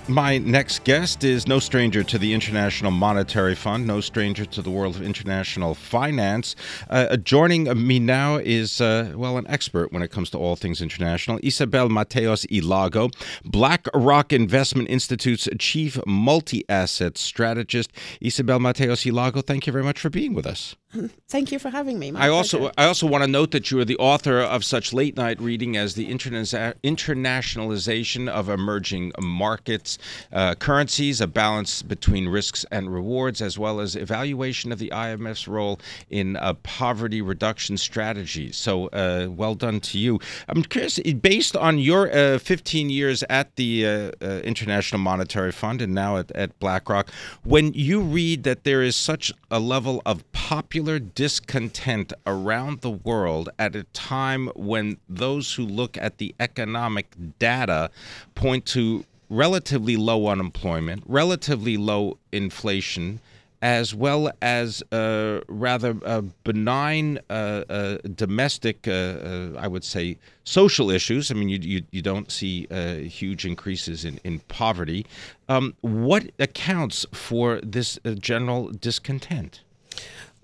My 0.09 0.37
next 0.37 0.85
guest 0.85 1.25
is 1.25 1.49
no 1.49 1.59
stranger 1.59 2.05
to 2.05 2.19
the 2.19 2.35
International 2.35 2.91
Monetary 2.91 3.55
Fund, 3.55 3.87
no 3.87 4.03
stranger 4.03 4.45
to 4.45 4.61
the 4.61 4.71
world 4.71 4.97
of 4.97 5.03
international 5.03 5.75
finance. 5.75 6.55
Uh, 6.91 7.17
joining 7.17 7.65
me 7.87 7.99
now 8.01 8.37
is, 8.37 8.83
uh, 8.83 9.15
well, 9.17 9.39
an 9.39 9.47
expert 9.49 9.95
when 9.95 10.03
it 10.03 10.11
comes 10.11 10.29
to 10.31 10.39
all 10.39 10.57
things 10.57 10.83
international, 10.83 11.41
Isabelle 11.43 11.89
Mateos 11.89 12.45
y 12.53 12.61
Lago, 12.63 13.09
BlackRock 13.47 14.31
Investment 14.31 14.91
Institute's 14.91 15.49
Chief 15.59 15.99
Multi 16.07 16.67
Asset 16.69 17.17
Strategist. 17.17 17.91
Isabelle 18.21 18.59
Mateos 18.59 19.07
y 19.07 19.11
Lago, 19.11 19.41
thank 19.41 19.67
you 19.67 19.73
very 19.73 19.85
much 19.85 19.99
for 19.99 20.11
being 20.11 20.35
with 20.35 20.45
us. 20.45 20.77
Thank 21.29 21.53
you 21.53 21.59
for 21.59 21.69
having 21.71 21.99
me. 21.99 22.13
I 22.15 22.29
also 22.29 22.71
I 22.79 22.87
also 22.87 23.07
want 23.07 23.25
to 23.25 23.31
note 23.31 23.51
that 23.53 23.71
you 23.71 23.79
are 23.81 23.85
the 23.85 23.97
author 23.97 24.41
of 24.41 24.65
such 24.65 24.93
late 24.93 25.17
night 25.17 25.41
reading 25.41 25.77
as 25.77 25.95
the 25.95 26.09
internationalization 26.09 28.29
of 28.29 28.49
emerging 28.49 29.13
markets, 29.21 29.94
uh, 30.33 30.55
currencies, 30.55 31.21
a 31.21 31.27
balance 31.27 31.83
between 31.83 32.29
risks 32.29 32.65
and 32.71 32.93
rewards, 32.93 33.41
as 33.41 33.59
well 33.59 33.81
as 33.81 33.97
evaluation 33.97 34.73
of 34.73 34.79
the 34.79 34.91
IMF's 34.91 35.49
role 35.49 35.81
in 36.11 36.37
poverty 36.63 37.23
reduction 37.23 37.77
strategies. 37.77 38.57
So 38.57 38.89
uh, 38.89 39.29
well 39.31 39.55
done 39.55 39.81
to 39.81 39.99
you. 39.99 40.21
I'm 40.49 40.63
curious, 40.63 40.99
based 40.99 41.57
on 41.57 41.79
your 41.79 42.11
uh, 42.15 42.39
15 42.39 42.91
years 42.91 43.23
at 43.29 43.55
the 43.57 43.87
uh, 43.87 44.11
uh, 44.21 44.27
International 44.41 45.01
Monetary 45.01 45.53
Fund 45.53 45.81
and 45.83 45.95
now 45.95 46.17
at, 46.17 46.31
at 46.33 46.59
BlackRock, 46.59 47.11
when 47.45 47.73
you 47.75 48.01
read 48.01 48.45
that 48.45 48.65
there 48.65 48.83
is 48.83 48.97
such 48.97 49.33
a 49.51 49.61
level 49.61 50.03
of 50.05 50.31
popular 50.33 50.99
discontent 50.99 52.13
around 52.27 52.81
the 52.81 52.91
world 52.91 53.49
at 53.59 53.77
a 53.77 53.85
time 53.93 54.49
when 54.55 54.99
those 55.09 55.55
who 55.55 55.65
look 55.65 55.97
at 55.99 56.19
the 56.19 56.35
economic 56.41 57.15
data 57.39 57.91
point 58.35 58.67
to 58.67 59.05
relatively 59.35 59.97
low 59.97 60.29
unemployment, 60.29 61.03
relatively 61.07 61.77
low 61.77 62.19
inflation, 62.33 63.21
as 63.61 63.95
well 63.95 64.31
as 64.43 64.83
rather 64.93 65.97
uh, 66.05 66.21
benign 66.45 67.19
uh, 67.31 67.65
uh 67.69 67.99
domestic, 68.15 68.87
uh, 68.87 68.91
uh, 68.93 69.51
I 69.59 69.67
would 69.67 69.85
say, 69.85 70.19
social 70.45 70.91
issues. 70.91 71.31
I 71.31 71.35
mean, 71.35 71.49
you, 71.49 71.59
you, 71.59 71.83
you 71.91 72.03
don't 72.03 72.31
see 72.31 72.67
huge 73.09 73.47
increases 73.47 74.05
in, 74.05 74.21
in 74.23 74.41
poverty. 74.41 75.07
Um, 75.49 75.75
what 75.81 76.31
accounts 76.39 77.07
for 77.13 77.61
this 77.63 77.99
general 78.19 78.69
discontent? 78.69 79.64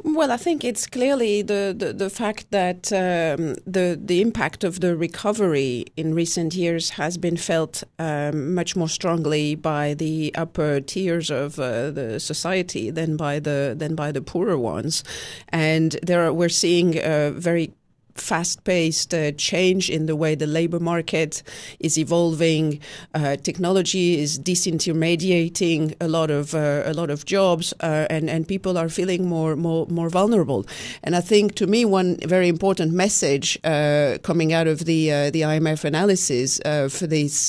Well, 0.03 0.31
I 0.31 0.37
think 0.39 0.65
it's 0.65 0.87
clearly 0.87 1.43
the, 1.43 1.75
the, 1.77 1.93
the 1.93 2.11
fact 2.11 2.51
that 2.51 2.93
um, 2.93 3.55
the 3.67 4.01
the 4.03 4.21
impact 4.23 4.65
of 4.65 4.81
the 4.81 4.97
recovery 4.97 5.87
in 5.97 6.15
recent 6.15 6.55
years 6.55 6.91
has 6.91 7.19
been 7.19 7.37
felt 7.37 7.85
um, 7.99 8.55
much 8.55 8.77
more 8.77 8.89
strongly 8.89 9.55
by 9.55 9.95
the 9.95 10.35
upper 10.35 10.81
tiers 10.81 11.31
of 11.31 11.59
uh, 11.59 11.91
the 11.91 12.19
society 12.19 12.91
than 12.91 13.17
by 13.17 13.41
the 13.41 13.75
than 13.77 13.95
by 13.95 14.11
the 14.11 14.23
poorer 14.23 14.59
ones, 14.59 15.05
and 15.51 15.99
there 16.03 16.25
are, 16.25 16.33
we're 16.33 16.49
seeing 16.49 16.93
very 16.93 17.73
fast-paced 18.21 19.15
uh, 19.15 19.33
change 19.33 19.91
in 19.91 20.07
the 20.07 20.17
way 20.17 20.35
the 20.35 20.47
labor 20.47 20.81
market 20.81 21.43
is 21.79 21.99
evolving. 21.99 22.81
Uh, 23.15 23.37
technology 23.37 24.19
is 24.19 24.39
disintermediating 24.39 25.95
a 26.01 26.09
lot 26.09 26.31
of 26.31 26.55
uh, 26.55 26.83
a 26.85 26.93
lot 26.93 27.11
of 27.11 27.25
jobs, 27.25 27.73
uh, 27.81 28.07
and 28.11 28.29
and 28.31 28.47
people 28.47 28.77
are 28.79 28.89
feeling 28.89 29.27
more 29.27 29.57
more 29.57 29.87
more 29.89 30.09
vulnerable. 30.09 30.67
And 31.03 31.17
I 31.17 31.21
think 31.21 31.55
to 31.57 31.67
me 31.67 31.85
one 31.85 32.17
very 32.27 32.49
important 32.49 32.93
message 32.93 33.59
uh, 33.65 34.19
coming 34.23 34.53
out 34.53 34.67
of 34.67 34.85
the 34.85 35.13
uh, 35.13 35.31
the 35.31 35.43
IMF 35.43 35.85
analysis 35.85 36.61
for 36.99 37.07
these 37.07 37.49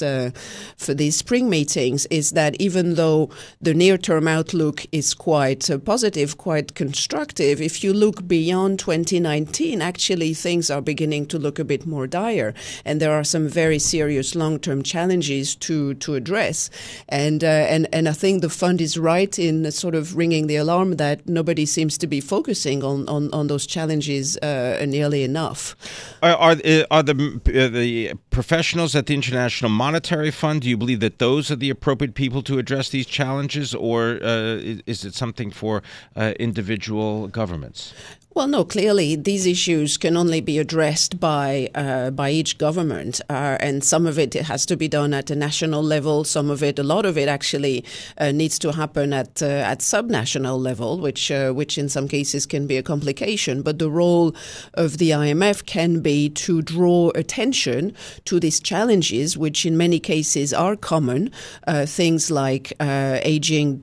for 0.77 0.93
these 0.93 1.15
spring 1.17 1.49
meetings 1.49 2.05
is 2.07 2.31
that 2.31 2.55
even 2.59 2.95
though 2.95 3.29
the 3.61 3.73
near-term 3.73 4.27
outlook 4.27 4.85
is 4.91 5.13
quite 5.13 5.69
positive, 5.85 6.37
quite 6.37 6.75
constructive, 6.75 7.61
if 7.61 7.83
you 7.83 7.93
look 7.93 8.27
beyond 8.27 8.79
2019, 8.79 9.81
actually 9.81 10.33
things 10.33 10.60
things 10.61 10.69
are 10.69 10.81
beginning 10.81 11.25
to 11.25 11.39
look 11.39 11.59
a 11.59 11.63
bit 11.63 11.85
more 11.85 12.07
dire, 12.07 12.53
and 12.85 13.01
there 13.01 13.11
are 13.11 13.23
some 13.23 13.49
very 13.49 13.79
serious 13.79 14.35
long-term 14.35 14.83
challenges 14.83 15.55
to 15.55 15.95
to 15.95 16.15
address. 16.15 16.69
And 17.09 17.43
uh, 17.43 17.73
and 17.73 17.87
and 17.91 18.07
I 18.07 18.13
think 18.13 18.41
the 18.41 18.49
fund 18.49 18.81
is 18.81 18.95
right 18.97 19.39
in 19.39 19.71
sort 19.71 19.95
of 19.95 20.15
ringing 20.15 20.47
the 20.47 20.59
alarm 20.59 20.97
that 20.97 21.27
nobody 21.27 21.65
seems 21.65 21.97
to 21.97 22.07
be 22.07 22.21
focusing 22.21 22.83
on 22.83 23.07
on, 23.07 23.29
on 23.33 23.47
those 23.47 23.67
challenges 23.67 24.37
uh, 24.37 24.85
nearly 24.87 25.23
enough. 25.23 25.75
Are 26.21 26.37
are, 26.37 26.55
uh, 26.65 26.83
are 26.91 27.03
the 27.03 27.13
uh, 27.47 27.69
the 27.69 28.13
professionals 28.29 28.95
at 28.95 29.05
the 29.05 29.13
International 29.13 29.71
Monetary 29.71 30.31
Fund? 30.31 30.61
Do 30.61 30.67
you 30.67 30.77
believe 30.77 30.99
that 30.99 31.17
those 31.17 31.53
are 31.53 31.59
the 31.59 31.71
appropriate 31.71 32.13
people 32.13 32.41
to 32.43 32.59
address 32.59 32.89
these 32.89 33.07
challenges, 33.07 33.73
or 33.75 34.19
uh, 34.21 34.85
is 34.85 35.05
it 35.05 35.13
something 35.15 35.53
for 35.53 35.81
uh, 36.15 36.33
individual 36.39 37.27
governments? 37.27 37.93
Well, 38.33 38.47
no. 38.47 38.63
Clearly, 38.63 39.17
these 39.17 39.45
issues 39.45 39.97
can 39.97 40.15
only 40.15 40.39
be 40.39 40.57
addressed 40.57 41.19
by 41.19 41.69
uh, 41.75 42.11
by 42.11 42.29
each 42.29 42.57
government, 42.57 43.19
uh, 43.29 43.57
and 43.59 43.83
some 43.83 44.07
of 44.07 44.17
it, 44.17 44.33
has 44.33 44.65
to 44.67 44.77
be 44.77 44.87
done 44.87 45.13
at 45.13 45.29
a 45.29 45.35
national 45.35 45.83
level. 45.83 46.23
Some 46.23 46.49
of 46.49 46.63
it, 46.63 46.79
a 46.79 46.83
lot 46.83 47.05
of 47.05 47.17
it, 47.17 47.27
actually 47.27 47.83
uh, 48.17 48.31
needs 48.31 48.57
to 48.59 48.71
happen 48.71 49.11
at 49.11 49.41
uh, 49.43 49.71
at 49.71 49.79
subnational 49.79 50.57
level, 50.57 50.97
which 50.97 51.29
uh, 51.29 51.51
which 51.51 51.77
in 51.77 51.89
some 51.89 52.07
cases 52.07 52.45
can 52.45 52.67
be 52.67 52.77
a 52.77 52.83
complication. 52.83 53.63
But 53.63 53.79
the 53.79 53.89
role 53.89 54.33
of 54.75 54.97
the 54.97 55.09
IMF 55.09 55.65
can 55.65 55.99
be 55.99 56.29
to 56.29 56.61
draw 56.61 57.11
attention 57.15 57.93
to 58.25 58.39
these 58.39 58.61
challenges, 58.61 59.37
which 59.37 59.65
in 59.65 59.75
many 59.75 59.99
cases 59.99 60.53
are 60.53 60.77
common. 60.77 61.31
Uh, 61.67 61.85
things 61.85 62.31
like 62.31 62.71
aging 62.79 63.81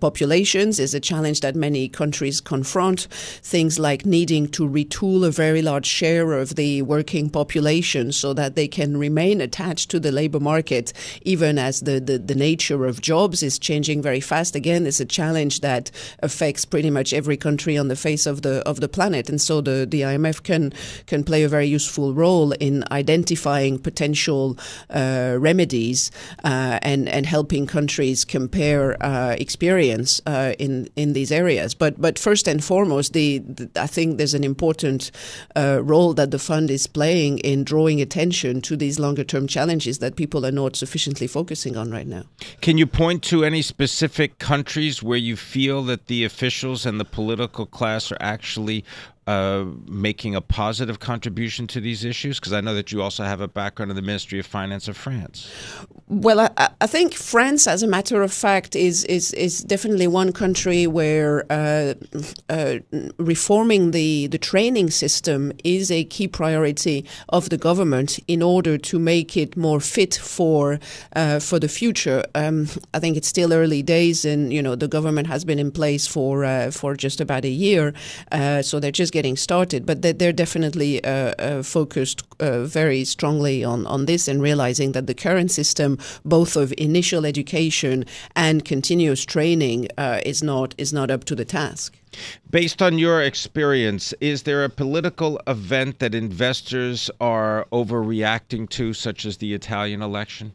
populations 0.00 0.80
is 0.80 0.94
a 0.94 1.00
challenge 1.00 1.40
that 1.42 1.54
many 1.54 1.88
countries 1.88 2.40
confront 2.40 3.06
things 3.52 3.78
like 3.78 4.06
needing 4.06 4.48
to 4.48 4.66
retool 4.66 5.26
a 5.26 5.30
very 5.30 5.60
large 5.60 5.84
share 5.84 6.32
of 6.32 6.56
the 6.56 6.80
working 6.80 7.28
population 7.28 8.10
so 8.10 8.32
that 8.32 8.56
they 8.56 8.66
can 8.66 8.96
remain 8.96 9.42
attached 9.42 9.90
to 9.90 10.00
the 10.00 10.10
labor 10.10 10.40
market, 10.40 10.94
even 11.20 11.58
as 11.58 11.80
the, 11.80 12.00
the, 12.00 12.16
the 12.18 12.34
nature 12.34 12.86
of 12.86 13.02
jobs 13.02 13.42
is 13.42 13.58
changing 13.58 14.00
very 14.00 14.20
fast. 14.20 14.56
Again, 14.56 14.86
it's 14.86 15.00
a 15.00 15.04
challenge 15.04 15.60
that 15.60 15.90
affects 16.20 16.64
pretty 16.64 16.88
much 16.88 17.12
every 17.12 17.36
country 17.36 17.76
on 17.76 17.88
the 17.88 17.94
face 17.94 18.24
of 18.24 18.40
the 18.40 18.66
of 18.66 18.80
the 18.80 18.88
planet. 18.88 19.28
And 19.28 19.38
so 19.38 19.60
the, 19.60 19.86
the 19.86 20.00
IMF 20.00 20.42
can 20.42 20.72
can 21.04 21.22
play 21.22 21.42
a 21.42 21.48
very 21.48 21.66
useful 21.66 22.14
role 22.14 22.52
in 22.52 22.84
identifying 22.90 23.78
potential 23.78 24.56
uh, 24.88 25.36
remedies 25.38 26.10
uh, 26.42 26.78
and 26.80 27.06
and 27.06 27.26
helping 27.26 27.66
countries 27.66 28.24
compare 28.24 28.96
uh, 29.04 29.36
experience 29.38 30.22
uh, 30.24 30.54
in 30.58 30.88
in 30.96 31.12
these 31.12 31.30
areas. 31.30 31.74
But 31.74 32.00
but 32.00 32.18
first 32.18 32.48
and 32.48 32.64
foremost, 32.64 33.12
the 33.12 33.41
I 33.76 33.86
think 33.86 34.18
there's 34.18 34.34
an 34.34 34.44
important 34.44 35.10
uh, 35.56 35.80
role 35.82 36.14
that 36.14 36.30
the 36.30 36.38
fund 36.38 36.70
is 36.70 36.86
playing 36.86 37.38
in 37.38 37.64
drawing 37.64 38.00
attention 38.00 38.60
to 38.62 38.76
these 38.76 38.98
longer 38.98 39.24
term 39.24 39.46
challenges 39.46 39.98
that 39.98 40.16
people 40.16 40.44
are 40.46 40.52
not 40.52 40.76
sufficiently 40.76 41.26
focusing 41.26 41.76
on 41.76 41.90
right 41.90 42.06
now. 42.06 42.24
Can 42.60 42.78
you 42.78 42.86
point 42.86 43.22
to 43.24 43.44
any 43.44 43.62
specific 43.62 44.38
countries 44.38 45.02
where 45.02 45.18
you 45.18 45.36
feel 45.36 45.82
that 45.84 46.06
the 46.06 46.24
officials 46.24 46.86
and 46.86 46.98
the 47.00 47.04
political 47.04 47.66
class 47.66 48.12
are 48.12 48.18
actually 48.20 48.84
uh, 49.26 49.64
making 49.86 50.34
a 50.34 50.40
positive 50.40 50.98
contribution 50.98 51.66
to 51.68 51.80
these 51.80 52.04
issues? 52.04 52.40
Because 52.40 52.52
I 52.52 52.60
know 52.60 52.74
that 52.74 52.90
you 52.90 53.02
also 53.02 53.22
have 53.22 53.40
a 53.40 53.48
background 53.48 53.90
in 53.90 53.96
the 53.96 54.02
Ministry 54.02 54.38
of 54.38 54.46
Finance 54.46 54.88
of 54.88 54.96
France. 54.96 55.50
Well, 56.08 56.40
I, 56.40 56.68
I, 56.80 56.86
think 56.86 57.14
France, 57.14 57.66
as 57.66 57.82
a 57.82 57.86
matter 57.86 58.22
of 58.22 58.32
fact, 58.32 58.74
is 58.76 59.04
is, 59.04 59.32
is 59.32 59.62
definitely 59.62 60.06
one 60.06 60.32
country 60.32 60.86
where 60.86 61.46
uh, 61.50 61.94
uh, 62.48 62.78
reforming 63.18 63.92
the, 63.92 64.26
the 64.26 64.38
training 64.38 64.90
system 64.90 65.52
is 65.64 65.90
a 65.90 66.04
key 66.04 66.28
priority 66.28 67.06
of 67.28 67.48
the 67.48 67.56
government 67.56 68.18
in 68.28 68.42
order 68.42 68.76
to 68.76 68.98
make 68.98 69.36
it 69.36 69.56
more 69.56 69.80
fit 69.80 70.14
for 70.16 70.80
uh, 71.14 71.38
for 71.38 71.58
the 71.58 71.68
future. 71.68 72.24
Um, 72.34 72.68
I 72.92 72.98
think 72.98 73.16
it's 73.16 73.28
still 73.28 73.52
early 73.52 73.82
days, 73.82 74.24
and 74.24 74.52
you 74.52 74.62
know 74.62 74.74
the 74.74 74.88
government 74.88 75.28
has 75.28 75.44
been 75.44 75.58
in 75.58 75.70
place 75.70 76.06
for 76.06 76.44
uh, 76.44 76.70
for 76.70 76.96
just 76.96 77.20
about 77.20 77.44
a 77.44 77.48
year, 77.48 77.94
uh, 78.32 78.62
so 78.62 78.80
they're 78.80 78.90
just 78.90 79.11
getting 79.12 79.36
started. 79.36 79.86
But 79.86 80.02
they're, 80.02 80.12
they're 80.12 80.32
definitely 80.32 81.04
uh, 81.04 81.62
focused 81.62 82.22
very 82.40 83.04
strongly 83.04 83.62
on 83.64 83.86
on 83.86 84.06
this 84.06 84.28
and 84.28 84.42
realizing 84.42 84.92
that 84.92 85.06
the 85.06 85.14
current 85.14 85.50
system 85.50 85.98
both 86.24 86.56
of 86.56 86.72
initial 86.78 87.24
education 87.26 88.04
and 88.34 88.64
continuous 88.64 89.24
training 89.24 89.88
uh, 89.98 90.20
is 90.24 90.42
not 90.42 90.74
is 90.78 90.92
not 90.92 91.10
up 91.10 91.24
to 91.24 91.34
the 91.34 91.44
task. 91.44 91.96
Based 92.50 92.82
on 92.82 92.98
your 92.98 93.22
experience, 93.22 94.12
is 94.20 94.42
there 94.42 94.64
a 94.64 94.68
political 94.68 95.40
event 95.46 95.98
that 96.00 96.14
investors 96.14 97.10
are 97.20 97.66
overreacting 97.72 98.68
to, 98.70 98.92
such 98.92 99.24
as 99.24 99.38
the 99.38 99.54
Italian 99.54 100.02
election? 100.02 100.52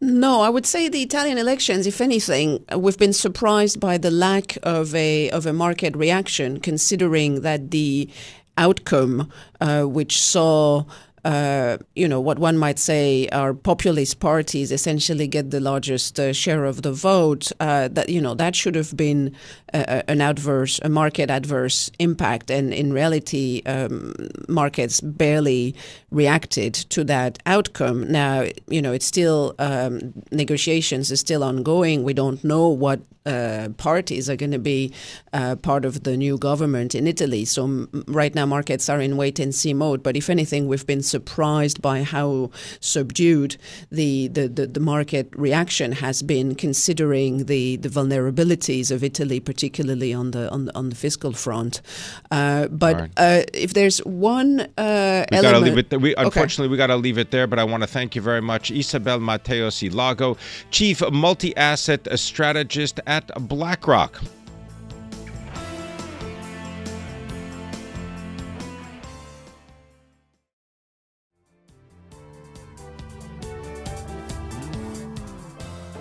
No, 0.00 0.42
I 0.42 0.48
would 0.48 0.64
say 0.64 0.88
the 0.88 1.02
Italian 1.02 1.38
elections, 1.38 1.86
if 1.86 2.00
anything, 2.00 2.64
we've 2.76 2.98
been 2.98 3.12
surprised 3.12 3.80
by 3.80 3.98
the 3.98 4.12
lack 4.12 4.56
of 4.62 4.94
a 4.94 5.28
of 5.30 5.44
a 5.44 5.52
market 5.52 5.96
reaction, 5.96 6.60
considering 6.60 7.40
that 7.40 7.72
the 7.72 8.08
outcome, 8.56 9.30
uh, 9.60 9.82
which 9.84 10.20
saw 10.20 10.84
uh, 11.28 11.76
you 11.94 12.08
know, 12.08 12.20
what 12.20 12.38
one 12.38 12.56
might 12.56 12.78
say 12.78 13.28
are 13.32 13.52
populist 13.52 14.18
parties 14.18 14.72
essentially 14.72 15.26
get 15.26 15.50
the 15.50 15.60
largest 15.60 16.18
uh, 16.18 16.32
share 16.32 16.64
of 16.64 16.80
the 16.80 16.92
vote, 16.92 17.52
uh, 17.60 17.88
that, 17.88 18.08
you 18.08 18.18
know, 18.18 18.34
that 18.34 18.56
should 18.56 18.74
have 18.74 18.96
been 18.96 19.36
an 19.74 20.22
adverse, 20.22 20.80
a 20.82 20.88
market 20.88 21.28
adverse 21.28 21.90
impact. 21.98 22.50
And 22.50 22.72
in 22.72 22.94
reality, 22.94 23.60
um, 23.66 24.14
markets 24.48 25.02
barely 25.02 25.74
reacted 26.10 26.72
to 26.94 27.04
that 27.04 27.38
outcome. 27.44 28.10
Now, 28.10 28.46
you 28.66 28.80
know, 28.80 28.92
it's 28.92 29.06
still, 29.06 29.54
um, 29.58 30.14
negotiations 30.32 31.12
are 31.12 31.16
still 31.16 31.44
ongoing. 31.44 32.04
We 32.04 32.14
don't 32.14 32.42
know 32.42 32.68
what 32.68 33.00
uh, 33.28 33.68
parties 33.76 34.28
are 34.30 34.36
going 34.36 34.56
to 34.60 34.64
be 34.74 34.92
uh, 35.32 35.54
part 35.56 35.84
of 35.84 36.02
the 36.02 36.16
new 36.16 36.38
government 36.38 36.94
in 36.94 37.06
Italy. 37.06 37.44
So 37.44 37.64
m- 37.64 38.04
right 38.20 38.34
now, 38.34 38.46
markets 38.46 38.88
are 38.88 39.00
in 39.06 39.16
wait 39.16 39.38
and 39.38 39.54
see 39.54 39.74
mode. 39.74 40.02
But 40.02 40.16
if 40.16 40.30
anything, 40.30 40.62
we've 40.68 40.86
been 40.86 41.02
surprised 41.02 41.78
by 41.90 42.02
how 42.14 42.50
subdued 42.80 43.56
the, 43.90 44.28
the, 44.28 44.48
the, 44.48 44.66
the 44.66 44.80
market 44.80 45.26
reaction 45.36 45.92
has 45.92 46.22
been, 46.22 46.54
considering 46.54 47.46
the, 47.46 47.76
the 47.76 47.88
vulnerabilities 47.88 48.90
of 48.90 49.04
Italy, 49.04 49.40
particularly 49.40 50.12
on 50.14 50.30
the 50.30 50.50
on 50.50 50.64
the, 50.66 50.72
on 50.74 50.88
the 50.88 50.94
fiscal 50.94 51.32
front. 51.32 51.82
Uh, 52.30 52.68
but 52.68 52.96
right. 52.96 53.10
Uh, 53.16 53.42
if 53.52 53.74
there's 53.74 53.98
one 54.04 54.60
uh, 54.78 55.24
element, 55.32 55.64
leave 55.64 55.78
it 55.78 56.00
we, 56.00 56.14
unfortunately, 56.16 56.66
okay. 56.66 56.70
we 56.70 56.76
got 56.76 56.88
to 56.88 56.96
leave 56.96 57.18
it 57.18 57.30
there. 57.30 57.46
But 57.46 57.58
I 57.58 57.64
want 57.64 57.82
to 57.82 57.86
thank 57.86 58.14
you 58.16 58.22
very 58.22 58.40
much, 58.40 58.70
Isabelle 58.70 59.20
Mateos 59.20 59.78
Lago, 59.92 60.36
Chief 60.70 61.02
Multi-Asset 61.10 62.08
Strategist 62.18 63.00
at 63.06 63.17
BlackRock. 63.38 64.20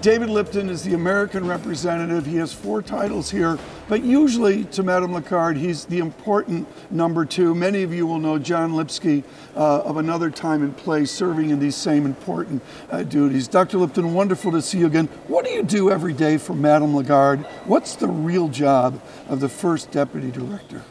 David 0.08 0.30
Lipton 0.30 0.70
is 0.70 0.84
the 0.84 0.94
American 0.94 1.46
representative. 1.46 2.26
He 2.26 2.38
has 2.38 2.54
four 2.54 2.82
titles 2.82 3.30
here, 3.30 3.60
but 3.90 4.04
usually 4.04 4.64
to 4.64 4.82
Madame 4.82 5.12
Lagarde, 5.12 5.60
he's 5.60 5.84
the 5.84 6.00
important 6.00 6.66
number 6.90 7.26
two. 7.26 7.54
Many 7.54 7.84
of 7.84 7.94
you 7.94 8.08
will 8.08 8.18
know 8.18 8.40
John 8.40 8.72
Lipsky 8.72 9.26
uh, 9.54 9.82
of 9.82 9.98
another 9.98 10.30
time 10.30 10.64
and 10.64 10.78
place 10.78 11.12
serving 11.12 11.50
in 11.50 11.60
these 11.60 11.76
same 11.76 12.06
important 12.06 12.64
uh, 12.90 13.04
duties. 13.04 13.50
Dr. 13.50 13.80
Lipton, 13.80 14.14
wonderful 14.14 14.50
to 14.54 14.62
see 14.62 14.78
you 14.78 14.86
again. 14.86 15.08
What 15.28 15.44
do 15.44 15.52
you 15.52 15.62
do 15.62 15.92
every 15.92 16.14
day 16.14 16.38
for 16.38 16.54
Madame 16.54 16.96
Lagarde? 16.96 17.44
What's 17.66 17.96
the 17.96 18.08
real 18.08 18.48
job 18.48 19.02
of 19.28 19.42
the 19.42 19.50
first 19.50 19.92
deputy 19.92 20.32
director? 20.32 20.84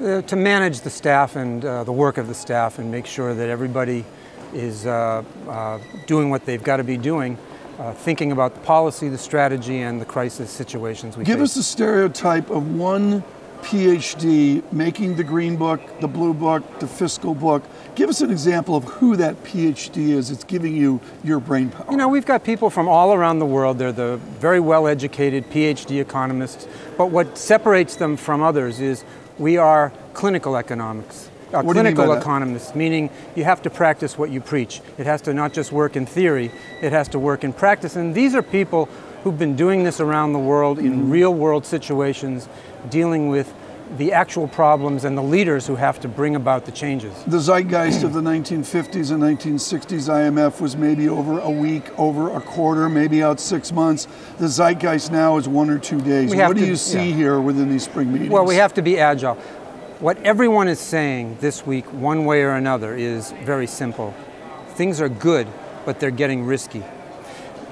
Uh, 0.00 0.22
to 0.22 0.36
manage 0.36 0.82
the 0.82 0.90
staff 0.90 1.34
and 1.34 1.64
uh, 1.64 1.82
the 1.82 1.90
work 1.90 2.18
of 2.18 2.28
the 2.28 2.34
staff 2.34 2.78
and 2.78 2.88
make 2.88 3.06
sure 3.06 3.34
that 3.34 3.48
everybody 3.48 4.04
is 4.54 4.86
uh, 4.86 5.24
uh, 5.48 5.80
doing 6.06 6.30
what 6.30 6.44
they've 6.46 6.62
got 6.62 6.76
to 6.76 6.84
be 6.84 6.96
doing 6.96 7.36
uh, 7.80 7.94
thinking 7.94 8.30
about 8.30 8.54
the 8.54 8.60
policy, 8.60 9.08
the 9.08 9.18
strategy, 9.18 9.80
and 9.80 10.00
the 10.00 10.04
crisis 10.04 10.50
situations 10.50 11.16
we 11.16 11.24
Give 11.24 11.38
face. 11.38 11.52
us 11.52 11.56
a 11.56 11.62
stereotype 11.62 12.50
of 12.50 12.74
one 12.74 13.24
PhD 13.62 14.62
making 14.72 15.16
the 15.16 15.24
Green 15.24 15.56
Book, 15.56 15.80
the 16.00 16.08
Blue 16.08 16.34
Book, 16.34 16.62
the 16.78 16.86
Fiscal 16.86 17.34
Book. 17.34 17.62
Give 17.94 18.10
us 18.10 18.20
an 18.20 18.30
example 18.30 18.76
of 18.76 18.84
who 18.84 19.16
that 19.16 19.42
PhD 19.44 20.10
is. 20.10 20.30
It's 20.30 20.44
giving 20.44 20.76
you 20.76 21.00
your 21.24 21.40
brain 21.40 21.70
power. 21.70 21.86
You 21.90 21.96
know, 21.96 22.08
we've 22.08 22.26
got 22.26 22.44
people 22.44 22.68
from 22.68 22.86
all 22.86 23.14
around 23.14 23.38
the 23.38 23.46
world. 23.46 23.78
They're 23.78 23.92
the 23.92 24.18
very 24.18 24.60
well 24.60 24.86
educated 24.86 25.48
PhD 25.50 26.00
economists. 26.00 26.68
But 26.98 27.06
what 27.06 27.38
separates 27.38 27.96
them 27.96 28.16
from 28.16 28.42
others 28.42 28.80
is 28.80 29.04
we 29.38 29.56
are 29.56 29.92
clinical 30.12 30.56
economics 30.56 31.29
a 31.52 31.62
clinical 31.62 32.12
economist, 32.12 32.76
meaning 32.76 33.10
you 33.34 33.44
have 33.44 33.62
to 33.62 33.70
practice 33.70 34.16
what 34.16 34.30
you 34.30 34.40
preach. 34.40 34.80
It 34.98 35.06
has 35.06 35.20
to 35.22 35.34
not 35.34 35.52
just 35.52 35.72
work 35.72 35.96
in 35.96 36.06
theory, 36.06 36.50
it 36.80 36.92
has 36.92 37.08
to 37.08 37.18
work 37.18 37.44
in 37.44 37.52
practice. 37.52 37.96
And 37.96 38.14
these 38.14 38.34
are 38.34 38.42
people 38.42 38.86
who've 39.22 39.38
been 39.38 39.56
doing 39.56 39.84
this 39.84 40.00
around 40.00 40.32
the 40.32 40.38
world 40.38 40.78
in 40.78 40.92
mm-hmm. 40.92 41.10
real 41.10 41.34
world 41.34 41.66
situations, 41.66 42.48
dealing 42.88 43.28
with 43.28 43.52
the 43.96 44.12
actual 44.12 44.46
problems 44.46 45.04
and 45.04 45.18
the 45.18 45.22
leaders 45.22 45.66
who 45.66 45.74
have 45.74 45.98
to 46.00 46.08
bring 46.08 46.36
about 46.36 46.64
the 46.64 46.70
changes. 46.70 47.12
The 47.24 47.40
zeitgeist 47.40 48.04
of 48.04 48.12
the 48.12 48.20
1950s 48.20 49.10
and 49.10 49.22
1960s 49.22 50.08
IMF 50.08 50.60
was 50.60 50.76
maybe 50.76 51.08
over 51.08 51.40
a 51.40 51.50
week, 51.50 51.98
over 51.98 52.34
a 52.36 52.40
quarter, 52.40 52.88
maybe 52.88 53.22
out 53.22 53.40
six 53.40 53.72
months. 53.72 54.06
The 54.38 54.46
zeitgeist 54.46 55.10
now 55.10 55.36
is 55.38 55.48
one 55.48 55.70
or 55.70 55.78
two 55.78 56.00
days. 56.00 56.34
What 56.34 56.56
do 56.56 56.64
you 56.64 56.76
see 56.76 57.08
yeah. 57.08 57.16
here 57.16 57.40
within 57.40 57.68
these 57.68 57.84
spring 57.84 58.12
meetings? 58.12 58.30
Well, 58.30 58.44
we 58.44 58.54
have 58.56 58.74
to 58.74 58.82
be 58.82 58.98
agile. 58.98 59.36
What 60.00 60.16
everyone 60.22 60.66
is 60.68 60.80
saying 60.80 61.36
this 61.40 61.66
week, 61.66 61.84
one 61.92 62.24
way 62.24 62.40
or 62.40 62.52
another, 62.52 62.94
is 62.94 63.32
very 63.44 63.66
simple. 63.66 64.14
Things 64.68 64.98
are 64.98 65.10
good, 65.10 65.46
but 65.84 66.00
they're 66.00 66.10
getting 66.10 66.46
risky. 66.46 66.82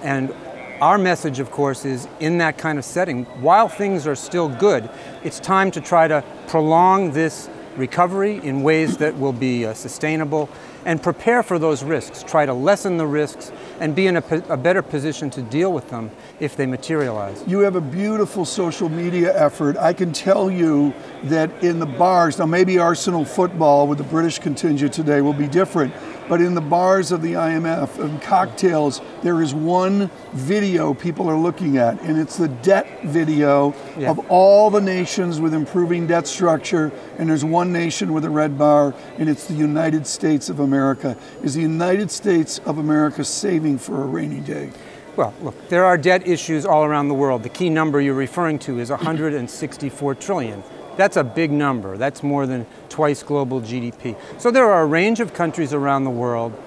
And 0.03 0.35
our 0.83 0.99
message, 0.99 1.39
of 1.39 1.51
course, 1.51 1.87
is 1.87 2.07
in 2.21 2.37
that 2.37 2.59
kind 2.59 2.79
of 2.79 2.85
setting, 2.85 3.25
while 3.41 3.67
things 3.67 4.07
are 4.07 4.15
still 4.15 4.51
good, 4.51 4.91
it's 5.25 5.41
time 5.41 5.71
to 5.71 5.81
try 5.81 6.07
to 6.07 6.23
prolong 6.49 7.13
this 7.13 7.49
recovery 7.79 8.37
in 8.45 8.63
ways 8.63 8.99
that 8.99 9.19
will 9.19 9.33
be 9.33 9.65
uh, 9.65 9.73
sustainable 9.73 10.51
and 10.89 11.03
prepare 11.03 11.43
for 11.43 11.59
those 11.59 11.85
risks. 11.85 12.23
Try 12.23 12.47
to 12.47 12.55
lessen 12.55 12.97
the 12.97 13.07
risks 13.07 13.53
and 13.79 13.95
be 13.95 14.07
in 14.07 14.17
a, 14.17 14.25
a, 14.49 14.57
better 14.57 14.81
position 14.81 15.29
to 15.29 15.43
deal 15.43 15.71
with 15.71 15.91
them 15.91 16.11
if 16.41 16.57
they 16.57 16.65
materialize. 16.65 17.45
You 17.47 17.59
have 17.59 17.77
a 17.77 17.81
beautiful 17.83 18.47
social 18.47 18.89
media 18.89 19.39
effort. 19.39 19.77
I 19.77 19.93
can 19.93 20.15
tell 20.15 20.51
you 20.51 20.95
that 21.25 21.63
in 21.63 21.79
the 21.79 21.85
bars, 21.85 22.39
now 22.39 22.47
maybe 22.47 22.79
Arsenal 22.79 23.27
football 23.27 23.87
with 23.87 23.99
the 23.99 24.05
British 24.05 24.39
contingent 24.39 24.95
today 24.95 25.21
will 25.21 25.35
be 25.35 25.47
different, 25.47 25.93
but 26.29 26.41
in 26.41 26.55
the 26.55 26.61
bars 26.61 27.13
of 27.13 27.23
the 27.23 27.33
IMF 27.33 27.99
and 27.99 28.21
cocktails, 28.23 29.01
there 29.23 29.43
is 29.43 29.55
one 29.55 30.11
video 30.33 30.95
people 30.95 31.29
are 31.29 31.37
looking 31.37 31.79
at, 31.79 32.01
and 32.03 32.19
it's 32.19 32.37
the 32.37 32.49
debt 32.49 33.03
video 33.05 33.75
yeah. 33.97 34.11
of 34.11 34.19
all 34.31 34.71
the 34.71 34.81
nations 34.81 35.41
with 35.41 35.55
improving 35.55 36.07
debt 36.07 36.27
structure, 36.27 36.93
and 37.19 37.29
there's 37.29 37.45
one 37.45 37.73
nation 37.73 38.13
with 38.13 38.25
a 38.25 38.31
red 38.31 38.59
bar, 38.59 38.95
and 39.19 39.29
it's 39.29 39.47
the 39.47 39.55
United 39.55 40.07
States 40.07 40.49
of 40.49 40.61
America. 40.61 41.17
Is 41.43 41.55
the 41.55 41.63
United 41.63 42.11
States 42.11 42.59
of 42.61 42.79
America 42.79 43.25
saving 43.25 43.79
for 43.79 44.03
a 44.03 44.07
rainy 44.07 44.41
day? 44.41 44.71
Well, 45.17 45.35
look, 45.43 45.69
there 45.69 45.85
are 45.85 45.99
debt 45.99 46.29
issues 46.29 46.65
all 46.65 46.85
around 46.85 47.09
the 47.09 47.15
world. 47.15 47.43
The 47.43 47.49
key 47.49 47.71
number 47.71 48.01
you're 48.01 48.15
referring 48.15 48.61
to 48.61 48.79
is 48.79 48.91
164 48.91 50.15
trillion. 50.15 50.63
That's 50.99 51.17
a 51.17 51.23
big 51.23 51.53
number. 51.53 51.97
That's 51.97 52.25
more 52.25 52.45
than 52.45 52.67
twice 52.89 53.23
global 53.23 53.61
GDP. 53.61 54.17
So 54.37 54.51
there 54.51 54.69
are 54.69 54.83
a 54.83 54.87
range 54.87 55.21
of 55.21 55.33
countries 55.33 55.73
around 55.73 56.03
the 56.03 56.11
world 56.11 56.61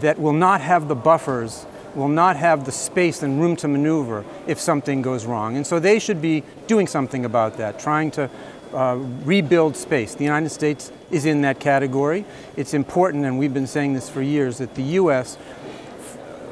that 0.00 0.18
will 0.18 0.32
not 0.32 0.60
have 0.60 0.88
the 0.88 0.96
buffers, 0.96 1.64
will 1.94 2.08
not 2.08 2.34
have 2.34 2.64
the 2.64 2.72
space 2.72 3.22
and 3.22 3.40
room 3.40 3.54
to 3.54 3.68
maneuver 3.68 4.24
if 4.48 4.58
something 4.58 5.00
goes 5.00 5.26
wrong. 5.26 5.56
And 5.56 5.64
so 5.64 5.78
they 5.78 6.00
should 6.00 6.20
be 6.20 6.42
doing 6.66 6.88
something 6.88 7.24
about 7.24 7.56
that, 7.58 7.78
trying 7.78 8.10
to 8.12 8.28
uh, 8.74 8.96
rebuild 9.22 9.76
space. 9.76 10.16
The 10.16 10.24
United 10.24 10.50
States 10.50 10.90
is 11.12 11.24
in 11.24 11.42
that 11.42 11.60
category. 11.60 12.24
It's 12.56 12.74
important, 12.74 13.26
and 13.26 13.38
we've 13.38 13.54
been 13.54 13.68
saying 13.68 13.94
this 13.94 14.10
for 14.10 14.22
years, 14.22 14.58
that 14.58 14.74
the 14.74 14.82
U.S. 14.82 15.38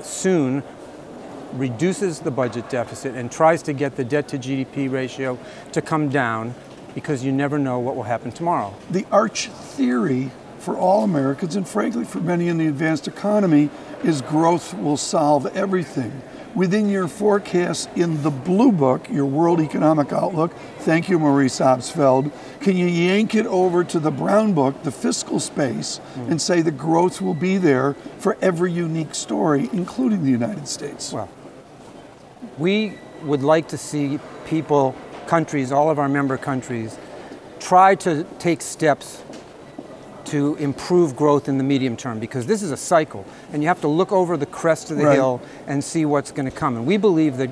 soon 0.00 0.62
reduces 1.54 2.20
the 2.20 2.30
budget 2.30 2.70
deficit 2.70 3.16
and 3.16 3.32
tries 3.32 3.62
to 3.64 3.72
get 3.72 3.96
the 3.96 4.04
debt 4.04 4.28
to 4.28 4.38
GDP 4.38 4.88
ratio 4.90 5.36
to 5.72 5.82
come 5.82 6.08
down 6.08 6.54
because 6.96 7.22
you 7.22 7.30
never 7.30 7.58
know 7.58 7.78
what 7.78 7.94
will 7.94 8.04
happen 8.04 8.32
tomorrow. 8.32 8.74
The 8.90 9.04
arch 9.12 9.48
theory 9.48 10.30
for 10.60 10.78
all 10.78 11.04
Americans, 11.04 11.54
and 11.54 11.68
frankly 11.68 12.06
for 12.06 12.20
many 12.20 12.48
in 12.48 12.56
the 12.56 12.66
advanced 12.66 13.06
economy, 13.06 13.68
is 14.02 14.22
growth 14.22 14.72
will 14.72 14.96
solve 14.96 15.44
everything. 15.54 16.22
Within 16.54 16.88
your 16.88 17.06
forecast 17.06 17.90
in 17.96 18.22
the 18.22 18.30
Blue 18.30 18.72
Book, 18.72 19.10
your 19.10 19.26
World 19.26 19.60
Economic 19.60 20.10
Outlook, 20.10 20.54
thank 20.78 21.10
you, 21.10 21.18
Maurice 21.18 21.60
Obstfeld, 21.60 22.32
can 22.62 22.78
you 22.78 22.86
yank 22.86 23.34
it 23.34 23.44
over 23.44 23.84
to 23.84 24.00
the 24.00 24.10
Brown 24.10 24.54
Book, 24.54 24.82
the 24.82 24.90
fiscal 24.90 25.38
space, 25.38 26.00
mm. 26.14 26.30
and 26.30 26.40
say 26.40 26.62
the 26.62 26.70
growth 26.70 27.20
will 27.20 27.34
be 27.34 27.58
there 27.58 27.92
for 28.18 28.38
every 28.40 28.72
unique 28.72 29.14
story, 29.14 29.68
including 29.74 30.24
the 30.24 30.30
United 30.30 30.66
States? 30.66 31.12
Well, 31.12 31.28
we 32.56 32.94
would 33.22 33.42
like 33.42 33.68
to 33.68 33.76
see 33.76 34.18
people, 34.46 34.94
countries, 35.26 35.72
all 35.72 35.90
of 35.90 35.98
our 35.98 36.08
member 36.08 36.36
countries, 36.36 36.98
try 37.60 37.94
to 37.96 38.24
take 38.38 38.60
steps 38.60 39.22
to 40.26 40.56
improve 40.56 41.14
growth 41.14 41.48
in 41.48 41.56
the 41.56 41.64
medium 41.64 41.96
term 41.96 42.18
because 42.18 42.46
this 42.46 42.62
is 42.62 42.72
a 42.72 42.76
cycle 42.76 43.24
and 43.52 43.62
you 43.62 43.68
have 43.68 43.80
to 43.80 43.88
look 43.88 44.10
over 44.10 44.36
the 44.36 44.46
crest 44.46 44.90
of 44.90 44.96
the 44.96 45.04
right. 45.04 45.14
hill 45.14 45.40
and 45.66 45.82
see 45.82 46.04
what's 46.04 46.32
going 46.32 46.48
to 46.50 46.56
come. 46.56 46.76
And 46.76 46.86
we 46.86 46.96
believe 46.96 47.36
that 47.36 47.50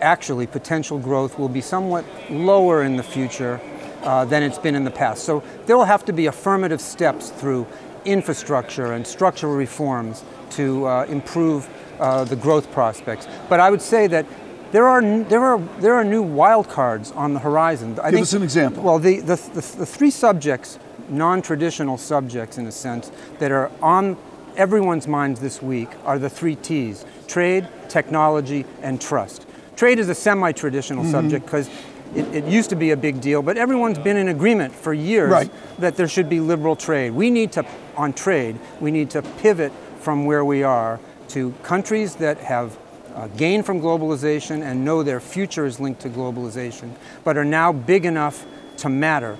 actually 0.00 0.46
potential 0.46 0.98
growth 0.98 1.38
will 1.38 1.48
be 1.48 1.60
somewhat 1.60 2.04
lower 2.30 2.82
in 2.82 2.96
the 2.96 3.02
future 3.02 3.60
uh, 4.02 4.24
than 4.24 4.42
it's 4.42 4.58
been 4.58 4.74
in 4.74 4.84
the 4.84 4.90
past. 4.90 5.24
So 5.24 5.42
there 5.66 5.76
will 5.76 5.84
have 5.84 6.04
to 6.06 6.12
be 6.12 6.26
affirmative 6.26 6.80
steps 6.80 7.30
through 7.30 7.66
infrastructure 8.04 8.92
and 8.92 9.06
structural 9.06 9.54
reforms 9.54 10.24
to 10.50 10.86
uh, 10.86 11.04
improve 11.08 11.68
uh, 12.00 12.24
the 12.24 12.36
growth 12.36 12.70
prospects. 12.72 13.28
But 13.48 13.60
I 13.60 13.70
would 13.70 13.82
say 13.82 14.06
that 14.08 14.26
there 14.72 14.88
are 14.88 15.02
there 15.02 15.44
are 15.44 15.58
there 15.80 15.94
are 15.94 16.02
new 16.02 16.22
wild 16.22 16.68
cards 16.68 17.12
on 17.12 17.34
the 17.34 17.40
horizon. 17.40 17.98
I 18.00 18.10
Give 18.10 18.14
think, 18.14 18.22
us 18.22 18.32
an 18.32 18.42
example. 18.42 18.82
Well, 18.82 18.98
the, 18.98 19.20
the, 19.20 19.36
the, 19.36 19.60
the 19.60 19.86
three 19.86 20.10
subjects, 20.10 20.78
non-traditional 21.08 21.98
subjects 21.98 22.58
in 22.58 22.66
a 22.66 22.72
sense, 22.72 23.12
that 23.38 23.52
are 23.52 23.70
on 23.80 24.16
everyone's 24.56 25.06
minds 25.06 25.40
this 25.40 25.62
week 25.62 25.90
are 26.04 26.18
the 26.18 26.30
three 26.30 26.56
T's: 26.56 27.04
trade, 27.28 27.68
technology, 27.88 28.64
and 28.82 29.00
trust. 29.00 29.46
Trade 29.76 29.98
is 29.98 30.08
a 30.08 30.14
semi-traditional 30.14 31.02
mm-hmm. 31.02 31.12
subject 31.12 31.44
because 31.44 31.68
it, 32.14 32.26
it, 32.34 32.44
used 32.44 32.70
to 32.70 32.76
be 32.76 32.90
a 32.90 32.96
big 32.96 33.20
deal, 33.20 33.42
but 33.42 33.56
everyone's 33.56 33.98
been 33.98 34.16
in 34.16 34.28
agreement 34.28 34.74
for 34.74 34.92
years 34.92 35.30
right. 35.30 35.50
that 35.78 35.96
there 35.96 36.08
should 36.08 36.28
be 36.28 36.40
liberal 36.40 36.76
trade. 36.76 37.10
We 37.10 37.30
need 37.30 37.52
to, 37.52 37.64
on 37.96 38.12
trade, 38.12 38.58
we 38.80 38.90
need 38.90 39.10
to 39.10 39.22
pivot 39.22 39.72
from 40.00 40.26
where 40.26 40.44
we 40.44 40.62
are 40.62 41.00
to 41.28 41.52
countries 41.62 42.16
that 42.16 42.36
have 42.38 42.78
uh, 43.14 43.28
gain 43.28 43.62
from 43.62 43.80
globalization 43.80 44.62
and 44.62 44.84
know 44.84 45.02
their 45.02 45.20
future 45.20 45.66
is 45.66 45.78
linked 45.80 46.00
to 46.02 46.08
globalization, 46.08 46.94
but 47.24 47.36
are 47.36 47.44
now 47.44 47.72
big 47.72 48.04
enough 48.04 48.46
to 48.78 48.88
matter. 48.88 49.36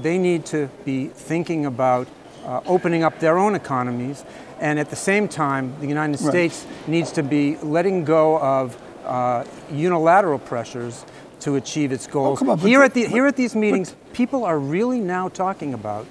They 0.00 0.18
need 0.18 0.46
to 0.46 0.68
be 0.84 1.08
thinking 1.08 1.66
about 1.66 2.08
uh, 2.44 2.60
opening 2.66 3.02
up 3.02 3.18
their 3.18 3.38
own 3.38 3.54
economies, 3.54 4.24
and 4.60 4.78
at 4.78 4.90
the 4.90 4.96
same 4.96 5.28
time, 5.28 5.74
the 5.80 5.86
United 5.86 6.20
right. 6.20 6.30
States 6.30 6.66
needs 6.86 7.12
to 7.12 7.22
be 7.22 7.56
letting 7.58 8.04
go 8.04 8.38
of 8.38 8.76
uh, 9.04 9.44
unilateral 9.70 10.38
pressures 10.38 11.04
to 11.40 11.56
achieve 11.56 11.92
its 11.92 12.06
goals. 12.06 12.42
Oh, 12.42 12.50
on, 12.50 12.58
here, 12.58 12.82
at 12.82 12.94
the, 12.94 13.06
here 13.06 13.26
at 13.26 13.36
these 13.36 13.54
meetings, 13.54 13.92
but, 13.92 14.12
people 14.12 14.44
are 14.44 14.58
really 14.58 15.00
now 15.00 15.28
talking 15.28 15.74
about 15.74 16.06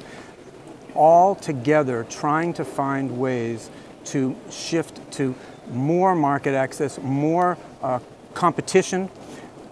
all 0.94 1.36
together 1.36 2.06
trying 2.10 2.54
to 2.54 2.64
find 2.64 3.18
ways 3.18 3.70
to 4.06 4.36
shift 4.50 5.00
to 5.12 5.36
more 5.70 6.16
market 6.16 6.54
access, 6.56 7.00
more 7.00 7.58
uh, 7.82 8.00
competition. 8.34 9.10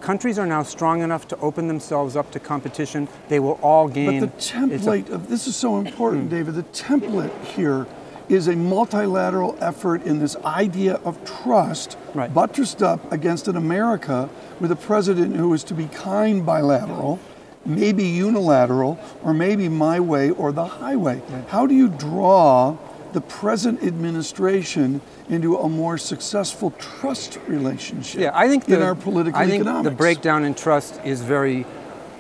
Countries 0.02 0.38
are 0.38 0.46
now 0.46 0.64
strong 0.64 1.02
enough 1.02 1.28
to 1.30 1.38
open 1.40 1.68
themselves 1.68 2.16
up 2.16 2.30
to 2.32 2.40
competition. 2.40 3.08
They 3.30 3.40
will 3.40 3.60
all 3.62 3.88
gain. 3.88 4.20
But 4.20 4.38
the 4.38 4.44
template 4.44 5.10
a, 5.10 5.14
of 5.14 5.30
this 5.30 5.48
is 5.48 5.56
so 5.56 5.78
important, 5.78 6.24
hmm. 6.24 6.30
David. 6.30 6.56
The 6.56 6.64
template 6.64 7.46
here 7.46 7.88
is 8.30 8.48
a 8.48 8.56
multilateral 8.56 9.58
effort 9.60 10.04
in 10.04 10.20
this 10.20 10.36
idea 10.38 10.96
of 11.06 11.24
trust, 11.26 11.98
right. 12.14 12.34
buttressed 12.34 12.82
up 12.82 13.12
against 13.12 13.48
an 13.48 13.56
America 13.56 14.30
with 14.60 14.72
a 14.72 14.76
president 14.76 15.36
who 15.36 15.54
is 15.54 15.64
to 15.66 15.74
be 15.74 15.88
kind 15.88 16.46
bilateral, 16.46 17.20
maybe 17.66 18.04
unilateral, 18.04 19.00
or 19.24 19.34
maybe 19.34 19.70
my 19.70 20.00
way 20.00 20.30
or 20.32 20.52
the 20.52 20.66
highway. 20.66 21.22
Right. 21.30 21.48
How 21.50 21.68
do 21.68 21.76
you 21.76 21.90
draw 21.90 22.78
the 23.14 23.22
present 23.22 23.84
administration 23.84 25.02
into 25.30 25.58
a 25.58 25.70
more 25.70 25.98
successful 25.98 26.72
trust 26.80 27.40
relationship 27.48 28.22
yeah, 28.22 28.32
I 28.34 28.48
think 28.48 28.66
the, 28.66 28.78
in 28.78 28.82
our 28.82 28.96
political 28.96 29.40
I 29.40 29.46
think 29.46 29.62
economics. 29.62 29.90
the 29.90 29.96
breakdown 29.96 30.44
in 30.44 30.54
trust 30.54 31.00
is 31.06 31.22
very, 31.22 31.66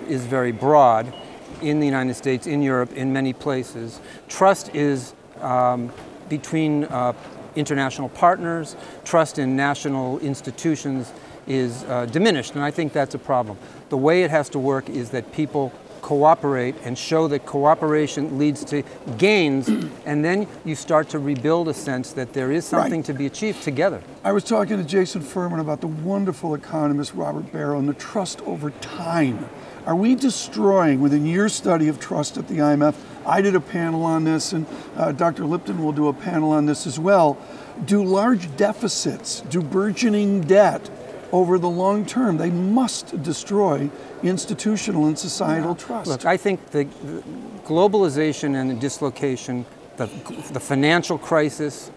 is 0.07 0.25
very 0.25 0.51
broad 0.51 1.13
in 1.61 1.79
the 1.79 1.85
United 1.85 2.13
States, 2.13 2.47
in 2.47 2.61
Europe, 2.61 2.93
in 2.93 3.11
many 3.11 3.33
places. 3.33 3.99
Trust 4.27 4.73
is 4.75 5.13
um, 5.41 5.91
between 6.29 6.85
uh, 6.85 7.13
international 7.55 8.09
partners, 8.09 8.75
trust 9.03 9.39
in 9.39 9.55
national 9.55 10.19
institutions 10.19 11.11
is 11.45 11.83
uh, 11.83 12.05
diminished, 12.05 12.55
and 12.55 12.63
I 12.63 12.71
think 12.71 12.93
that's 12.93 13.15
a 13.15 13.19
problem. 13.19 13.57
The 13.89 13.97
way 13.97 14.23
it 14.23 14.31
has 14.31 14.49
to 14.49 14.59
work 14.59 14.89
is 14.89 15.09
that 15.09 15.31
people 15.33 15.71
cooperate 16.03 16.75
and 16.83 16.95
show 16.95 17.27
that 17.29 17.47
cooperation 17.47 18.37
leads 18.37 18.63
to 18.65 18.83
gains, 19.17 19.67
and 20.05 20.23
then 20.23 20.47
you 20.63 20.75
start 20.75 21.09
to 21.09 21.17
rebuild 21.17 21.67
a 21.69 21.73
sense 21.73 22.11
that 22.11 22.33
there 22.33 22.51
is 22.51 22.65
something 22.65 22.99
right. 22.99 23.05
to 23.05 23.13
be 23.13 23.25
achieved 23.25 23.63
together. 23.63 24.03
I 24.23 24.33
was 24.33 24.43
talking 24.43 24.77
to 24.77 24.83
Jason 24.83 25.21
Furman 25.21 25.59
about 25.59 25.81
the 25.81 25.87
wonderful 25.87 26.53
economist 26.53 27.15
Robert 27.15 27.51
Barro 27.51 27.79
and 27.79 27.89
the 27.89 27.95
trust 27.95 28.41
over 28.41 28.69
time. 28.69 29.49
Are 29.85 29.95
we 29.95 30.15
destroying, 30.15 31.01
within 31.01 31.25
your 31.25 31.49
study 31.49 31.87
of 31.87 31.99
trust 31.99 32.37
at 32.37 32.47
the 32.47 32.59
IMF? 32.59 32.95
I 33.25 33.41
did 33.41 33.55
a 33.55 33.59
panel 33.59 34.03
on 34.03 34.23
this, 34.23 34.53
and 34.53 34.65
uh, 34.95 35.13
Dr. 35.13 35.45
Lipton 35.45 35.83
will 35.83 35.91
do 35.91 36.07
a 36.09 36.13
panel 36.13 36.51
on 36.51 36.65
this 36.65 36.85
as 36.85 36.99
well. 36.99 37.37
Do 37.85 38.03
large 38.03 38.55
deficits, 38.55 39.41
do 39.41 39.61
burgeoning 39.61 40.41
debt, 40.41 40.89
over 41.33 41.57
the 41.57 41.69
long 41.69 42.05
term. 42.05 42.37
They 42.37 42.51
must 42.51 43.21
destroy 43.23 43.89
institutional 44.21 45.07
and 45.07 45.19
societal 45.19 45.71
yeah. 45.71 45.85
trust. 45.85 46.07
Look, 46.09 46.25
I 46.25 46.37
think 46.37 46.69
the, 46.69 46.85
the 47.03 47.23
globalization 47.65 48.55
and 48.55 48.69
the 48.69 48.75
dislocation, 48.75 49.65
the, 49.97 50.05
the 50.53 50.59
financial 50.59 51.17
crisis, 51.17 51.91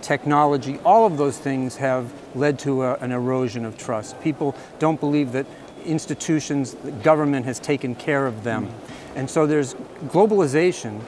technology, 0.00 0.78
all 0.84 1.04
of 1.04 1.18
those 1.18 1.36
things 1.36 1.76
have 1.76 2.12
led 2.36 2.58
to 2.60 2.84
a, 2.84 2.94
an 2.98 3.10
erosion 3.10 3.64
of 3.64 3.76
trust. 3.76 4.18
People 4.22 4.54
don't 4.78 5.00
believe 5.00 5.32
that 5.32 5.46
institutions, 5.84 6.74
the 6.74 6.92
government 6.92 7.44
has 7.46 7.58
taken 7.58 7.94
care 7.96 8.26
of 8.26 8.44
them. 8.44 8.68
Mm. 8.68 8.72
And 9.16 9.30
so 9.30 9.46
there's 9.46 9.74
globalization. 10.06 11.02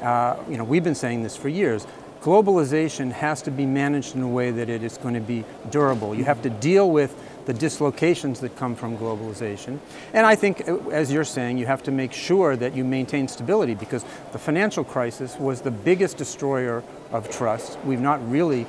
Uh, 0.00 0.36
you 0.48 0.56
know, 0.56 0.64
we've 0.64 0.84
been 0.84 0.94
saying 0.94 1.24
this 1.24 1.36
for 1.36 1.48
years 1.48 1.86
globalization 2.24 3.12
has 3.12 3.42
to 3.42 3.50
be 3.50 3.66
managed 3.66 4.16
in 4.16 4.22
a 4.22 4.28
way 4.28 4.50
that 4.50 4.70
it 4.70 4.82
is 4.82 4.96
going 4.96 5.12
to 5.12 5.20
be 5.20 5.44
durable. 5.70 6.14
You 6.14 6.24
have 6.24 6.40
to 6.40 6.48
deal 6.48 6.90
with 6.90 7.14
the 7.44 7.52
dislocations 7.52 8.40
that 8.40 8.56
come 8.56 8.74
from 8.74 8.96
globalization. 8.96 9.78
And 10.14 10.24
I 10.24 10.34
think, 10.34 10.66
uh, 10.66 10.78
as 10.88 11.12
you're 11.12 11.24
saying, 11.24 11.58
you 11.58 11.66
have 11.66 11.82
to 11.82 11.90
make 11.90 12.14
sure 12.14 12.56
that 12.56 12.74
you 12.74 12.82
maintain 12.82 13.28
stability 13.28 13.74
because 13.74 14.06
the 14.32 14.38
financial 14.38 14.84
crisis 14.84 15.36
was 15.38 15.60
the 15.60 15.70
biggest 15.70 16.16
destroyer 16.16 16.82
of 17.12 17.28
trust. 17.28 17.78
We've 17.84 18.00
not 18.00 18.26
really, 18.30 18.66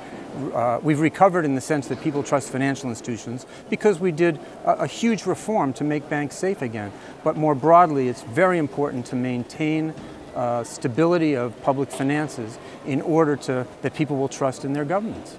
uh, 0.52 0.78
we've 0.82 1.00
recovered 1.00 1.46
in 1.46 1.54
the 1.54 1.62
sense 1.62 1.88
that 1.88 2.02
people 2.02 2.22
trust 2.22 2.50
financial 2.50 2.90
institutions 2.90 3.46
because 3.70 3.98
we 3.98 4.12
did 4.12 4.38
a, 4.66 4.82
a 4.82 4.86
huge 4.86 5.24
reform 5.24 5.72
to 5.72 5.84
make 5.84 6.10
banks 6.10 6.36
safe 6.36 6.60
again. 6.60 6.92
But 7.24 7.36
more 7.36 7.54
broadly, 7.54 8.08
it's 8.08 8.22
very 8.22 8.58
important 8.58 9.06
to 9.06 9.16
maintain 9.16 9.94
uh, 10.36 10.62
stability 10.62 11.34
of 11.34 11.60
public 11.62 11.90
finances 11.90 12.58
in 12.84 13.00
order 13.00 13.36
to, 13.36 13.66
that 13.82 13.94
people 13.94 14.16
will 14.16 14.28
trust 14.28 14.64
in 14.64 14.72
their 14.72 14.84
governments. 14.84 15.38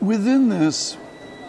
Within 0.00 0.48
this 0.48 0.96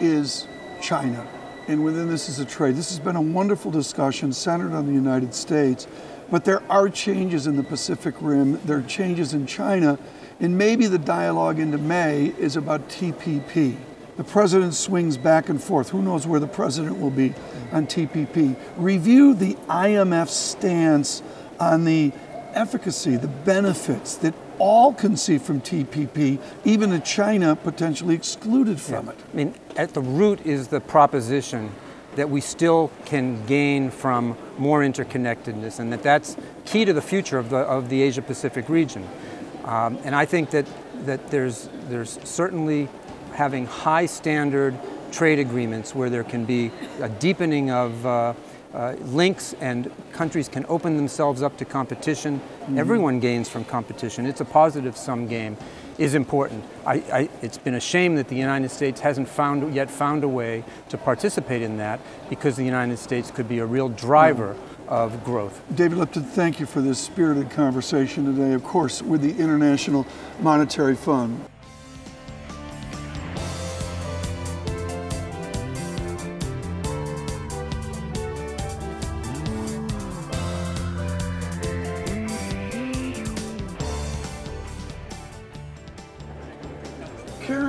is 0.00 0.48
China, 0.82 1.26
and 1.68 1.84
within 1.84 2.08
this 2.08 2.28
is 2.28 2.40
a 2.40 2.44
trade. 2.44 2.74
This 2.74 2.90
has 2.90 2.98
been 2.98 3.14
a 3.14 3.22
wonderful 3.22 3.70
discussion 3.70 4.32
centered 4.32 4.72
on 4.72 4.86
the 4.86 4.92
United 4.92 5.32
States, 5.32 5.86
but 6.30 6.44
there 6.44 6.62
are 6.68 6.88
changes 6.88 7.46
in 7.46 7.56
the 7.56 7.62
Pacific 7.62 8.16
Rim, 8.20 8.60
there 8.64 8.78
are 8.78 8.82
changes 8.82 9.32
in 9.34 9.46
China, 9.46 9.98
and 10.40 10.58
maybe 10.58 10.86
the 10.86 10.98
dialogue 10.98 11.60
into 11.60 11.78
May 11.78 12.32
is 12.38 12.56
about 12.56 12.88
TPP. 12.88 13.76
The 14.16 14.24
president 14.24 14.74
swings 14.74 15.16
back 15.16 15.48
and 15.48 15.62
forth. 15.62 15.90
Who 15.90 16.02
knows 16.02 16.26
where 16.26 16.40
the 16.40 16.46
president 16.46 16.98
will 16.98 17.10
be 17.10 17.32
on 17.72 17.86
TPP? 17.86 18.56
Review 18.76 19.34
the 19.34 19.54
IMF 19.68 20.28
stance 20.28 21.22
on 21.60 21.84
the 21.84 22.12
efficacy, 22.54 23.16
the 23.16 23.28
benefits 23.28 24.16
that 24.16 24.34
all 24.58 24.92
can 24.92 25.16
see 25.16 25.38
from 25.38 25.60
TPP, 25.60 26.40
even 26.64 26.92
a 26.92 27.00
China 27.00 27.56
potentially 27.56 28.14
excluded 28.14 28.80
from 28.80 29.06
yeah. 29.06 29.12
it. 29.12 29.18
I 29.32 29.36
mean, 29.36 29.54
at 29.76 29.94
the 29.94 30.00
root 30.00 30.44
is 30.44 30.68
the 30.68 30.80
proposition 30.80 31.72
that 32.16 32.28
we 32.28 32.40
still 32.40 32.90
can 33.04 33.44
gain 33.46 33.90
from 33.90 34.36
more 34.58 34.80
interconnectedness, 34.80 35.78
and 35.78 35.92
that 35.92 36.02
that's 36.02 36.36
key 36.64 36.84
to 36.84 36.92
the 36.92 37.02
future 37.02 37.38
of 37.38 37.50
the 37.50 37.58
of 37.58 37.88
the 37.88 38.02
Asia 38.02 38.22
Pacific 38.22 38.68
region. 38.68 39.08
Um, 39.64 39.98
and 40.04 40.14
I 40.14 40.24
think 40.24 40.50
that 40.50 40.66
that 41.06 41.30
there's 41.30 41.68
there's 41.88 42.18
certainly 42.24 42.88
having 43.32 43.66
high 43.66 44.06
standard 44.06 44.76
trade 45.12 45.38
agreements 45.38 45.94
where 45.94 46.10
there 46.10 46.24
can 46.24 46.44
be 46.44 46.70
a 47.00 47.08
deepening 47.08 47.70
of 47.70 48.04
uh, 48.04 48.34
uh, 48.74 48.94
links 49.00 49.54
and 49.60 49.90
countries 50.12 50.48
can 50.48 50.64
open 50.68 50.96
themselves 50.96 51.42
up 51.42 51.56
to 51.58 51.64
competition. 51.64 52.38
Mm-hmm. 52.38 52.78
Everyone 52.78 53.20
gains 53.20 53.48
from 53.48 53.64
competition. 53.64 54.26
It's 54.26 54.40
a 54.40 54.44
positive 54.44 54.96
sum 54.96 55.26
game 55.26 55.56
is 55.98 56.14
important. 56.14 56.64
I, 56.86 56.94
I, 56.94 57.28
it's 57.42 57.58
been 57.58 57.74
a 57.74 57.80
shame 57.80 58.14
that 58.16 58.28
the 58.28 58.36
United 58.36 58.70
States 58.70 59.00
hasn't 59.00 59.28
found, 59.28 59.74
yet 59.74 59.90
found 59.90 60.24
a 60.24 60.28
way 60.28 60.64
to 60.88 60.96
participate 60.96 61.60
in 61.60 61.76
that 61.76 62.00
because 62.30 62.56
the 62.56 62.64
United 62.64 62.98
States 62.98 63.30
could 63.30 63.48
be 63.48 63.58
a 63.58 63.66
real 63.66 63.90
driver 63.90 64.54
mm-hmm. 64.54 64.88
of 64.88 65.22
growth. 65.24 65.60
David 65.74 65.98
Lipton, 65.98 66.22
thank 66.22 66.58
you 66.58 66.66
for 66.66 66.80
this 66.80 66.98
spirited 66.98 67.50
conversation 67.50 68.24
today, 68.24 68.54
of 68.54 68.64
course, 68.64 69.02
with 69.02 69.20
the 69.20 69.36
International 69.36 70.06
Monetary 70.40 70.96
Fund. 70.96 71.44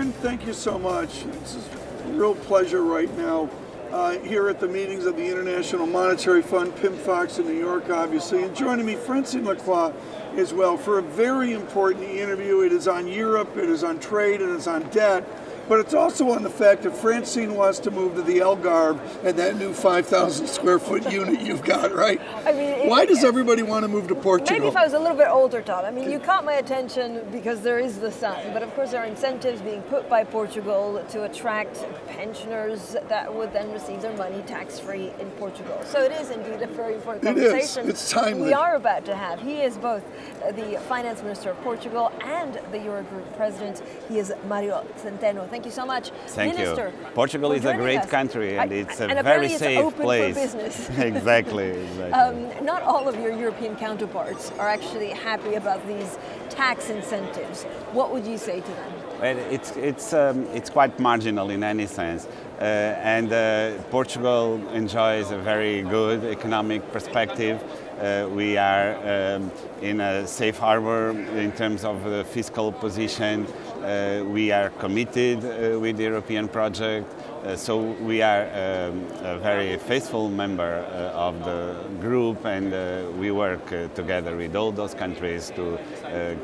Karen, 0.02 0.14
thank 0.14 0.48
you 0.48 0.54
so 0.54 0.80
much. 0.80 1.26
It's 1.28 1.56
a 1.58 2.08
real 2.14 2.34
pleasure 2.34 2.82
right 2.82 3.16
now 3.20 3.48
uh, 3.92 4.18
here 4.18 4.50
at 4.50 4.60
the 4.60 4.68
meetings 4.68 5.06
of 5.06 5.16
the 5.16 5.24
International 5.24 5.86
Monetary 5.86 6.42
Fund, 6.42 6.76
Pim 6.78 6.98
Fox 6.98 7.38
in 7.38 7.46
New 7.46 7.60
York, 7.60 7.88
obviously, 7.92 8.42
and 8.42 8.56
joining 8.56 8.88
me, 8.88 8.96
Francine 8.96 9.44
Lacqua, 9.44 9.94
as 10.38 10.56
well, 10.56 10.76
for 10.76 10.98
a 10.98 11.04
very 11.04 11.54
important 11.54 12.06
interview. 12.06 12.62
It 12.62 12.72
is 12.72 12.88
on 12.88 13.08
Europe, 13.08 13.56
it 13.56 13.70
is 13.70 13.84
on 13.84 14.00
trade, 14.00 14.42
and 14.42 14.56
it's 14.56 14.66
on 14.66 14.90
debt 14.90 15.24
but 15.72 15.80
it's 15.80 15.94
also 15.94 16.30
on 16.32 16.44
the 16.44 16.50
fact 16.50 16.84
that 16.84 16.94
Francine 16.94 17.56
wants 17.56 17.80
to 17.80 17.92
move 17.92 18.16
to 18.16 18.22
the 18.22 18.40
Algarve 18.40 19.00
and 19.24 19.40
that 19.40 19.56
new 19.56 19.74
5,000 19.74 20.46
square 20.46 20.80
foot 20.80 21.10
unit 21.14 21.40
you've 21.40 21.64
got, 21.64 21.96
right? 21.96 22.20
I 22.46 22.52
mean, 22.52 22.90
why 22.90 23.06
does 23.06 23.24
everybody 23.24 23.64
want 23.64 23.84
to 23.84 23.88
move 23.88 24.10
to 24.10 24.16
Portugal? 24.16 24.54
Maybe 24.54 24.68
if 24.68 24.76
I 24.76 24.84
was 24.84 24.92
a 24.92 25.00
little 25.00 25.16
bit 25.16 25.30
older, 25.30 25.62
Tom. 25.62 25.86
I 25.86 25.92
mean, 25.92 26.12
you 26.12 26.20
caught 26.20 26.44
my 26.44 26.56
attention 26.56 27.26
because 27.32 27.62
there 27.62 27.80
is 27.80 28.00
the 28.00 28.12
sun, 28.12 28.52
but 28.52 28.64
of 28.64 28.76
course 28.76 28.92
there 28.92 29.02
are 29.02 29.06
incentives 29.06 29.62
being 29.62 29.82
put 29.84 30.10
by 30.10 30.26
Portugal 30.26 31.02
to 31.12 31.24
attract 31.24 31.86
pensioners 32.06 32.98
that 33.08 33.34
would 33.34 33.54
then 33.54 33.72
receive 33.72 34.02
their 34.02 34.18
money 34.18 34.42
tax-free 34.42 35.14
in 35.22 35.30
Portugal. 35.40 35.80
So 35.86 36.02
it 36.02 36.12
is 36.12 36.32
indeed 36.32 36.62
a 36.64 36.68
very 36.68 36.96
important 36.96 37.24
conversation. 37.24 37.86
It 37.86 37.94
is. 37.94 38.02
It's 38.02 38.12
timely. 38.12 38.48
We 38.48 38.54
are 38.54 38.76
about 38.76 39.06
to 39.06 39.16
have. 39.16 39.40
He 39.40 39.62
is 39.62 39.78
both 39.78 40.04
the 40.54 40.82
finance 40.90 41.22
minister 41.22 41.52
of 41.52 41.62
Portugal 41.62 42.12
and 42.26 42.56
the 42.74 42.80
Eurogroup 42.80 43.38
president. 43.38 43.82
He 44.10 44.20
is 44.20 44.34
Mario 44.50 44.86
Centeno. 44.98 45.50
Thank 45.50 45.61
you 45.65 45.71
so 45.71 45.86
much, 45.86 46.12
Thank 46.28 46.58
Minister, 46.58 46.89
you. 46.89 47.08
Portugal 47.13 47.52
is 47.52 47.65
a 47.65 47.74
great 47.74 48.00
us. 48.00 48.10
country 48.10 48.58
and 48.58 48.71
I, 48.71 48.76
it's 48.76 49.00
a 49.00 49.08
and 49.08 49.24
very 49.24 49.47
it's 49.47 49.60
safe 49.60 49.95
place. 49.95 50.38
exactly. 50.97 51.69
exactly. 51.69 52.12
Um, 52.12 52.65
not 52.65 52.82
all 52.84 53.08
of 53.08 53.15
your 53.19 53.32
European 53.32 53.76
counterparts 53.76 54.52
are 54.60 54.67
actually 54.67 55.10
happy 55.10 55.56
about 55.56 55.86
these 55.88 56.17
tax 56.50 56.89
incentives. 56.89 57.63
What 57.93 58.12
would 58.12 58.26
you 58.26 58.38
say 58.38 58.62
to 58.62 58.67
them? 58.67 58.93
Well, 59.21 59.38
it's 59.52 59.71
it's 59.78 60.13
um, 60.13 60.45
it's 60.47 60.69
quite 60.69 61.00
marginal 61.00 61.52
in 61.52 61.63
any 61.63 61.86
sense. 61.86 62.28
Uh, 62.60 62.63
and 62.63 63.32
uh, 63.34 63.82
Portugal 63.89 64.62
enjoys 64.74 65.32
a 65.32 65.38
very 65.38 65.82
good 65.82 66.24
economic 66.24 66.91
perspective. 66.91 67.63
Uh, 68.00 68.28
we 68.32 68.58
are 68.58 68.95
um, 68.95 69.52
in 69.82 70.00
a 70.00 70.28
safe 70.28 70.58
harbor 70.58 71.12
in 71.38 71.52
terms 71.52 71.84
of 71.84 72.04
the 72.04 72.24
fiscal 72.24 72.71
position. 72.71 73.45
Uh, 73.82 74.24
we 74.26 74.52
are 74.52 74.70
committed 74.70 75.39
uh, 75.44 75.80
with 75.80 75.98
the 75.98 76.04
European 76.04 76.48
project. 76.48 77.12
Uh, 77.44 77.56
so 77.56 77.80
we 77.80 78.22
are 78.22 78.44
um, 78.44 79.04
a 79.24 79.39
very 79.39 79.76
faithful 79.78 80.30
member 80.30 80.86
uh, 80.86 81.17
of 81.17 81.44
the 81.44 81.76
group 82.00 82.46
and 82.46 82.72
uh, 82.72 83.02
we 83.17 83.32
work 83.32 83.65
together 83.96 84.38
with 84.38 84.56
all 84.56 84.72
those 84.72 84.94
countries 84.94 85.52
to 85.56 85.80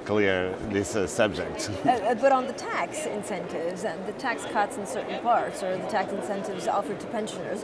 clear 0.05 0.55
this 0.71 0.97
subject. 1.11 1.69
but 1.83 2.31
on 2.31 2.47
the 2.47 2.53
tax 2.53 3.05
incentives 3.05 3.83
and 3.83 4.03
the 4.07 4.13
tax 4.13 4.43
cuts 4.45 4.77
in 4.77 4.87
certain 4.87 5.21
parts 5.21 5.61
or 5.61 5.77
the 5.77 5.87
tax 5.89 6.11
incentives 6.13 6.67
offered 6.67 6.99
to 6.99 7.05
pensioners, 7.07 7.61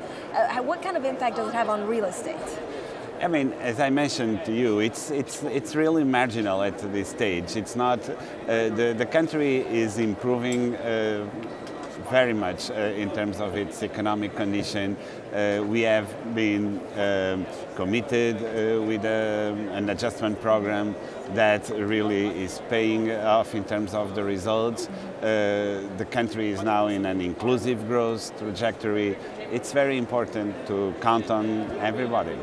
what 0.61 0.83
kind 0.83 0.95
of 0.95 1.03
impact 1.03 1.37
does 1.37 1.49
it 1.49 1.53
have 1.53 1.69
on 1.69 1.87
real 1.87 2.05
estate? 2.05 2.37
I 3.23 3.27
mean, 3.27 3.53
as 3.53 3.79
I 3.79 3.89
mentioned 3.89 4.43
to 4.43 4.51
you, 4.51 4.79
it's, 4.79 5.09
it's, 5.09 5.43
it's 5.43 5.75
really 5.75 6.03
marginal 6.03 6.61
at 6.61 6.77
this 6.91 7.07
stage. 7.07 7.55
It's 7.55 7.73
not, 7.73 8.01
uh, 8.09 8.15
the, 8.47 8.93
the 8.97 9.05
country 9.05 9.59
is 9.59 9.97
improving 9.97 10.75
uh, 10.75 11.25
very 12.09 12.33
much 12.33 12.69
uh, 12.69 12.73
in 12.73 13.09
terms 13.11 13.39
of 13.39 13.55
its 13.55 13.81
economic 13.81 14.35
condition. 14.35 14.97
Uh, 15.33 15.63
we 15.65 15.81
have 15.81 16.35
been 16.35 16.81
um, 16.97 17.45
committed 17.75 18.35
uh, 18.35 18.81
with 18.81 19.05
um, 19.05 19.69
an 19.69 19.89
adjustment 19.89 20.41
program 20.41 20.93
that 21.29 21.69
really 21.69 22.27
is 22.43 22.61
paying 22.69 23.09
off 23.09 23.55
in 23.55 23.63
terms 23.63 23.93
of 23.93 24.15
the 24.15 24.23
results. 24.23 24.89
Uh, 25.21 25.81
the 25.97 26.05
country 26.11 26.49
is 26.49 26.61
now 26.61 26.87
in 26.87 27.05
an 27.05 27.21
inclusive 27.21 27.87
growth 27.87 28.37
trajectory. 28.37 29.15
It's 29.49 29.71
very 29.71 29.97
important 29.97 30.67
to 30.67 30.93
count 30.99 31.31
on 31.31 31.71
everybody. 31.79 32.35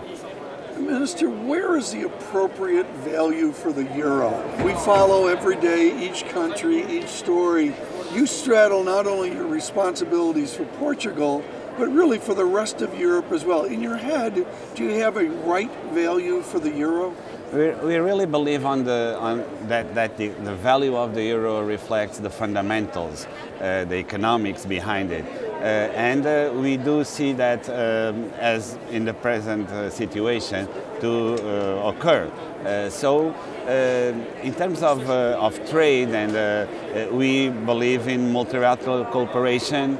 Minister, 0.80 1.28
where 1.28 1.76
is 1.76 1.92
the 1.92 2.02
appropriate 2.02 2.86
value 3.04 3.52
for 3.52 3.72
the 3.72 3.84
euro? 3.96 4.30
We 4.64 4.72
follow 4.72 5.26
every 5.26 5.56
day 5.56 6.08
each 6.08 6.26
country, 6.28 6.84
each 6.86 7.08
story. 7.08 7.74
You 8.12 8.26
straddle 8.26 8.82
not 8.82 9.06
only 9.06 9.32
your 9.32 9.46
responsibilities 9.46 10.54
for 10.54 10.64
Portugal, 10.64 11.44
but 11.78 11.88
really 11.88 12.18
for 12.18 12.34
the 12.34 12.44
rest 12.44 12.82
of 12.82 12.98
Europe 12.98 13.30
as 13.32 13.44
well. 13.44 13.64
In 13.64 13.80
your 13.80 13.96
head, 13.96 14.46
do 14.74 14.84
you 14.84 15.00
have 15.00 15.16
a 15.16 15.28
right 15.28 15.70
value 15.92 16.42
for 16.42 16.58
the 16.58 16.70
euro? 16.70 17.14
We, 17.52 17.70
we 17.70 17.96
really 17.96 18.26
believe 18.26 18.64
on 18.64 18.84
the, 18.84 19.16
on 19.18 19.44
that, 19.66 19.92
that 19.96 20.16
the, 20.16 20.28
the 20.28 20.54
value 20.54 20.96
of 20.96 21.14
the 21.14 21.24
euro 21.24 21.62
reflects 21.62 22.18
the 22.18 22.30
fundamentals, 22.30 23.26
uh, 23.60 23.84
the 23.86 23.96
economics 23.96 24.64
behind 24.64 25.10
it. 25.10 25.24
Uh, 25.60 25.92
and 25.92 26.24
uh, 26.24 26.50
we 26.54 26.78
do 26.78 27.04
see 27.04 27.32
that 27.32 27.68
um, 27.68 28.30
as 28.38 28.78
in 28.90 29.04
the 29.04 29.12
present 29.12 29.68
uh, 29.68 29.90
situation 29.90 30.66
to 31.00 31.34
uh, 31.34 31.88
occur. 31.90 32.30
Uh, 32.64 32.88
so 32.88 33.34
in 34.42 34.54
terms 34.54 34.82
of, 34.82 35.08
of 35.10 35.54
trade 35.68 36.08
and 36.08 37.12
we 37.12 37.50
believe 37.50 38.08
in 38.08 38.32
multilateral 38.32 39.04
cooperation, 39.04 39.98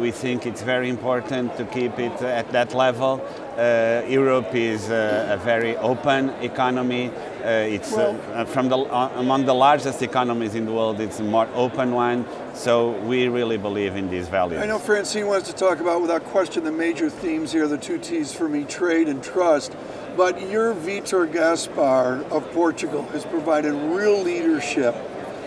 we 0.00 0.10
think 0.10 0.46
it's 0.46 0.62
very 0.62 0.88
important 0.88 1.56
to 1.56 1.64
keep 1.66 1.98
it 1.98 2.22
at 2.22 2.50
that 2.52 2.74
level. 2.74 3.20
Uh, 3.56 4.02
Europe 4.08 4.54
is 4.54 4.88
uh, 4.88 5.28
a 5.30 5.36
very 5.36 5.76
open 5.76 6.30
economy. 6.40 7.10
Uh, 7.44 7.48
it's 7.48 7.92
uh, 7.92 8.46
from 8.48 8.70
the, 8.70 8.78
uh, 8.78 9.12
among 9.16 9.44
the 9.44 9.52
largest 9.52 10.00
economies 10.00 10.54
in 10.54 10.64
the 10.64 10.72
world. 10.72 11.00
It's 11.00 11.20
a 11.20 11.22
more 11.22 11.46
open 11.54 11.92
one. 11.92 12.24
So 12.54 12.92
we 13.00 13.28
really 13.28 13.58
believe 13.58 13.94
in 13.94 14.08
these 14.08 14.26
values. 14.28 14.62
I 14.62 14.66
know 14.66 14.78
Francine 14.78 15.26
wants 15.26 15.50
to 15.50 15.54
talk 15.54 15.80
about, 15.80 16.00
without 16.00 16.24
question, 16.24 16.64
the 16.64 16.72
major 16.72 17.10
themes 17.10 17.52
here, 17.52 17.68
the 17.68 17.76
two 17.76 17.98
T's 17.98 18.32
for 18.32 18.48
me: 18.48 18.64
trade 18.64 19.08
and 19.08 19.22
trust. 19.22 19.76
But 20.16 20.48
your 20.48 20.74
Vitor 20.74 21.30
Gaspar 21.30 22.24
of 22.30 22.50
Portugal 22.52 23.02
has 23.08 23.26
provided 23.26 23.74
real 23.74 24.22
leadership 24.22 24.94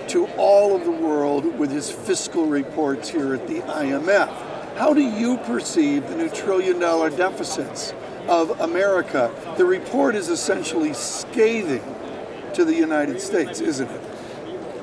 to 0.10 0.28
all 0.38 0.76
of 0.76 0.86
the 0.86 0.92
world 0.92 1.58
with 1.58 1.72
his 1.72 1.90
fiscal 1.90 2.46
reports 2.46 3.10
here 3.10 3.34
at 3.34 3.48
the 3.48 3.62
IMF. 3.62 4.45
How 4.76 4.94
do 4.94 5.00
you 5.00 5.38
perceive 5.38 6.10
the 6.10 6.18
new 6.18 6.30
trillion 6.30 6.80
dollar 6.80 7.10
deficits 7.10 7.94
of 8.28 8.60
America? 8.60 9.32
The 9.58 9.64
report 9.64 10.16
is 10.16 10.28
essentially 10.28 10.92
scathing 10.92 11.84
to 12.56 12.66
the 12.66 12.76
United 12.76 13.22
States, 13.22 13.62
isn't 13.62 13.90
it? 13.90 14.02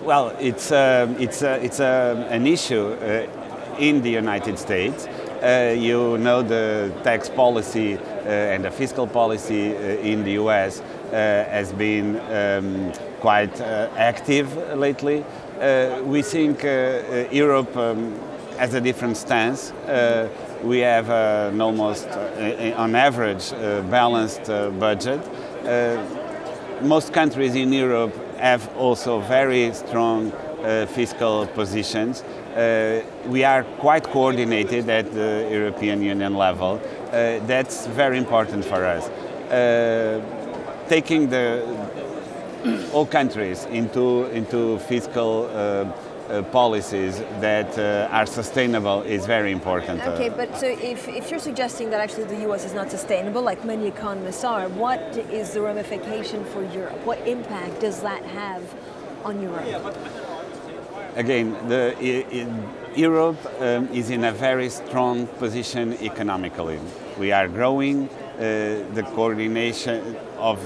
Well, 0.03 0.35
it's, 0.41 0.73
uh, 0.73 1.15
it's, 1.19 1.43
uh, 1.43 1.59
it's 1.61 1.79
uh, 1.79 2.27
an 2.31 2.47
issue 2.47 2.95
uh, 2.95 3.77
in 3.79 4.01
the 4.01 4.09
United 4.09 4.59
States. 4.59 5.07
Uh, 5.07 5.75
you 5.77 6.17
know 6.17 6.41
the 6.41 6.91
tax 7.05 7.29
policy 7.29 7.99
uh, 7.99 8.01
and 8.29 8.65
the 8.65 8.71
fiscal 8.71 9.07
policy 9.07 9.75
in 10.11 10.25
the 10.25 10.33
US 10.33 10.81
has 11.11 11.71
been 11.73 12.19
um, 12.31 12.93
quite 13.21 13.61
active 13.61 14.57
lately. 14.79 15.23
we 16.05 16.23
think 16.23 16.63
Europe 17.31 17.77
um, 17.77 18.15
has 18.59 18.75
a 18.75 18.81
different 18.81 19.17
stance. 19.17 19.73
Uh, 19.73 20.29
we 20.63 20.79
have 20.81 21.11
uh, 21.11 21.51
an 21.53 21.61
almost, 21.61 22.07
uh, 22.07 22.75
on 22.77 22.95
average, 22.95 23.51
balanced 23.91 24.47
budget. 24.79 25.21
most 26.83 27.13
countries 27.13 27.55
in 27.55 27.73
Europe 27.73 28.15
have 28.39 28.69
also 28.77 29.21
very 29.21 29.73
strong 29.73 30.33
fiscal 30.89 31.47
positions. 31.49 32.25
Uh, 32.55 33.03
we 33.29 33.45
are 33.45 33.65
quite 33.81 34.05
coordinated 34.05 34.87
at 34.91 35.11
the 35.15 35.49
European 35.51 36.03
Union 36.03 36.35
level. 36.35 36.79
Uh, 37.07 37.39
that's 37.47 37.87
very 37.87 38.19
important 38.19 38.63
for 38.63 38.85
us. 38.85 39.09
Uh, 39.51 40.21
taking 40.89 41.31
the 41.31 41.63
all 42.93 43.07
countries 43.07 43.65
into 43.71 44.27
into 44.27 44.79
fiscal 44.81 45.49
uh, 46.29 46.43
policies 46.43 47.19
that 47.41 47.79
uh, 47.79 48.09
are 48.11 48.27
sustainable 48.27 49.03
is 49.03 49.27
very 49.27 49.53
important. 49.53 50.01
Okay, 50.01 50.29
but 50.29 50.57
so 50.57 50.67
if, 50.67 51.09
if 51.09 51.31
you're 51.31 51.41
suggesting 51.41 51.91
that 51.91 52.01
actually 52.01 52.25
the 52.25 52.49
US 52.51 52.65
is 52.65 52.75
not 52.75 52.91
sustainable, 52.91 53.43
like 53.43 53.65
many 53.65 53.87
economists 53.87 54.45
are, 54.45 54.69
what 54.69 55.01
is 55.31 55.53
the 55.53 55.61
ramification 55.61 56.45
for 56.45 56.63
Europe? 56.73 56.99
What 57.05 57.19
impact 57.27 57.81
does 57.81 58.01
that 58.03 58.25
have 58.25 58.63
on 59.25 59.41
Europe? 59.41 59.97
Again, 61.17 61.53
the, 61.69 61.99
in 62.01 62.69
Europe 62.97 63.39
um, 63.61 63.89
is 63.89 64.11
in 64.11 64.25
a 64.25 64.33
very 64.33 64.71
strong 64.71 65.27
position 65.27 65.93
economically. 66.03 66.81
We 67.19 67.33
are 67.33 67.49
growing. 67.49 68.09
Uh, 68.33 68.83
the 68.95 69.03
coordination 69.15 70.17
of 70.39 70.59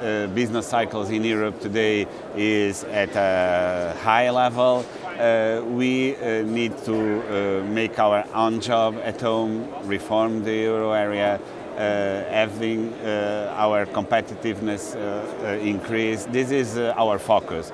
uh, 0.00 0.26
business 0.28 0.66
cycles 0.66 1.10
in 1.10 1.24
Europe 1.24 1.60
today 1.60 2.06
is 2.36 2.84
at 2.84 3.14
a 3.16 3.96
high 4.00 4.30
level. 4.30 4.84
Uh, 5.20 5.62
we 5.66 6.16
uh, 6.16 6.42
need 6.42 6.76
to 6.78 6.96
uh, 6.96 7.64
make 7.66 7.98
our 7.98 8.24
own 8.34 8.58
job 8.60 8.96
at 9.04 9.20
home, 9.20 9.68
reform 9.84 10.42
the 10.44 10.54
euro 10.54 10.92
area, 10.92 11.38
uh, 11.76 12.24
having 12.30 12.92
uh, 12.94 13.54
our 13.56 13.84
competitiveness 13.86 14.94
increase. 15.62 16.24
This 16.24 16.50
is 16.50 16.78
our 16.78 17.18
focus. 17.18 17.70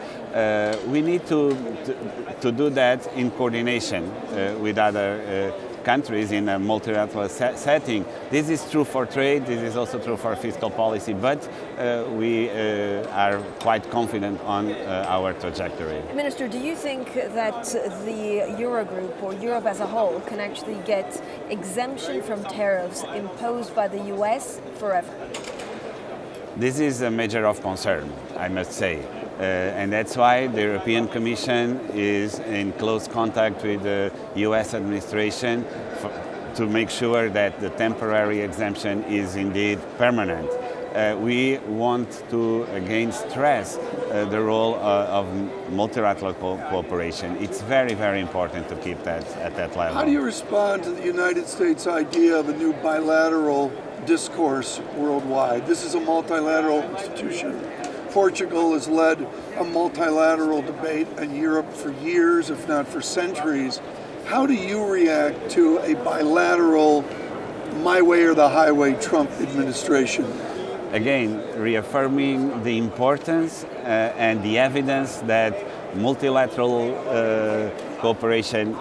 we 0.88 1.02
need 1.02 1.26
to, 1.26 1.54
to, 1.84 1.94
to, 2.40 2.52
do 2.52 2.70
that 2.70 3.06
in 3.14 3.30
coordination 3.30 4.10
with 4.60 4.78
other 4.78 5.52
countries 5.86 6.32
in 6.32 6.48
a 6.48 6.58
multilateral 6.58 7.28
setting. 7.28 8.04
This 8.28 8.48
is 8.48 8.68
true 8.72 8.84
for 8.84 9.06
trade, 9.06 9.46
this 9.46 9.62
is 9.62 9.76
also 9.76 9.98
true 10.00 10.16
for 10.16 10.34
fiscal 10.34 10.68
policy, 10.68 11.14
but 11.14 11.40
uh, 11.78 12.04
we 12.10 12.50
uh, 12.50 13.22
are 13.24 13.38
quite 13.60 13.88
confident 13.90 14.40
on 14.40 14.72
uh, 14.72 15.14
our 15.16 15.32
trajectory. 15.34 16.02
Minister, 16.14 16.48
do 16.48 16.58
you 16.58 16.74
think 16.74 17.14
that 17.14 17.64
the 18.04 18.22
Eurogroup 18.64 19.22
or 19.22 19.32
Europe 19.34 19.66
as 19.66 19.78
a 19.78 19.86
whole 19.86 20.20
can 20.28 20.40
actually 20.40 20.80
get 20.84 21.08
exemption 21.50 22.20
from 22.20 22.42
tariffs 22.44 23.04
imposed 23.14 23.72
by 23.74 23.86
the 23.86 24.02
US 24.16 24.60
forever? 24.80 25.12
This 26.56 26.80
is 26.80 27.02
a 27.02 27.10
matter 27.10 27.46
of 27.46 27.60
concern, 27.60 28.12
I 28.36 28.48
must 28.48 28.72
say. 28.72 29.04
Uh, 29.38 29.42
and 29.42 29.92
that's 29.92 30.16
why 30.16 30.46
the 30.46 30.62
European 30.62 31.08
Commission 31.08 31.78
is 31.92 32.38
in 32.38 32.72
close 32.72 33.06
contact 33.06 33.62
with 33.62 33.82
the 33.82 34.10
US 34.36 34.72
administration 34.72 35.64
to 36.54 36.66
make 36.66 36.88
sure 36.88 37.28
that 37.28 37.60
the 37.60 37.68
temporary 37.70 38.40
exemption 38.40 39.04
is 39.04 39.36
indeed 39.36 39.78
permanent. 39.98 40.48
Uh, 40.96 41.14
we 41.20 41.58
want 41.68 42.24
to 42.30 42.62
again 42.72 43.12
stress 43.12 43.76
uh, 43.76 44.24
the 44.30 44.40
role 44.40 44.76
uh, 44.76 45.18
of 45.18 45.26
multilateral 45.70 46.32
co- 46.32 46.56
cooperation. 46.70 47.36
It's 47.36 47.60
very, 47.60 47.92
very 47.92 48.20
important 48.20 48.70
to 48.70 48.76
keep 48.76 49.02
that 49.02 49.26
at 49.36 49.54
that 49.56 49.76
level. 49.76 49.94
How 49.94 50.06
do 50.06 50.12
you 50.12 50.22
respond 50.22 50.84
to 50.84 50.92
the 50.92 51.04
United 51.04 51.46
States 51.46 51.86
idea 51.86 52.38
of 52.38 52.48
a 52.48 52.56
new 52.56 52.72
bilateral 52.82 53.70
discourse 54.06 54.80
worldwide? 54.96 55.66
This 55.66 55.84
is 55.84 55.94
a 55.94 56.00
multilateral 56.00 56.82
institution 56.96 57.60
Portugal 58.16 58.72
has 58.72 58.88
led 58.88 59.28
a 59.58 59.64
multilateral 59.64 60.62
debate 60.62 61.06
in 61.18 61.36
Europe 61.36 61.70
for 61.70 61.90
years, 62.02 62.48
if 62.48 62.66
not 62.66 62.88
for 62.88 63.02
centuries. 63.02 63.78
How 64.24 64.46
do 64.46 64.54
you 64.54 64.82
react 64.86 65.50
to 65.50 65.76
a 65.80 65.92
bilateral, 65.96 67.04
my 67.82 68.00
way 68.00 68.22
or 68.22 68.32
the 68.32 68.48
highway 68.48 68.94
Trump 69.02 69.30
administration? 69.32 70.24
Again, 70.92 71.44
reaffirming 71.60 72.62
the 72.62 72.78
importance 72.78 73.64
uh, 73.64 74.14
and 74.16 74.42
the 74.42 74.56
evidence 74.60 75.16
that 75.26 75.52
multilateral 75.94 76.96
uh, 76.96 77.68
cooperation 78.00 78.74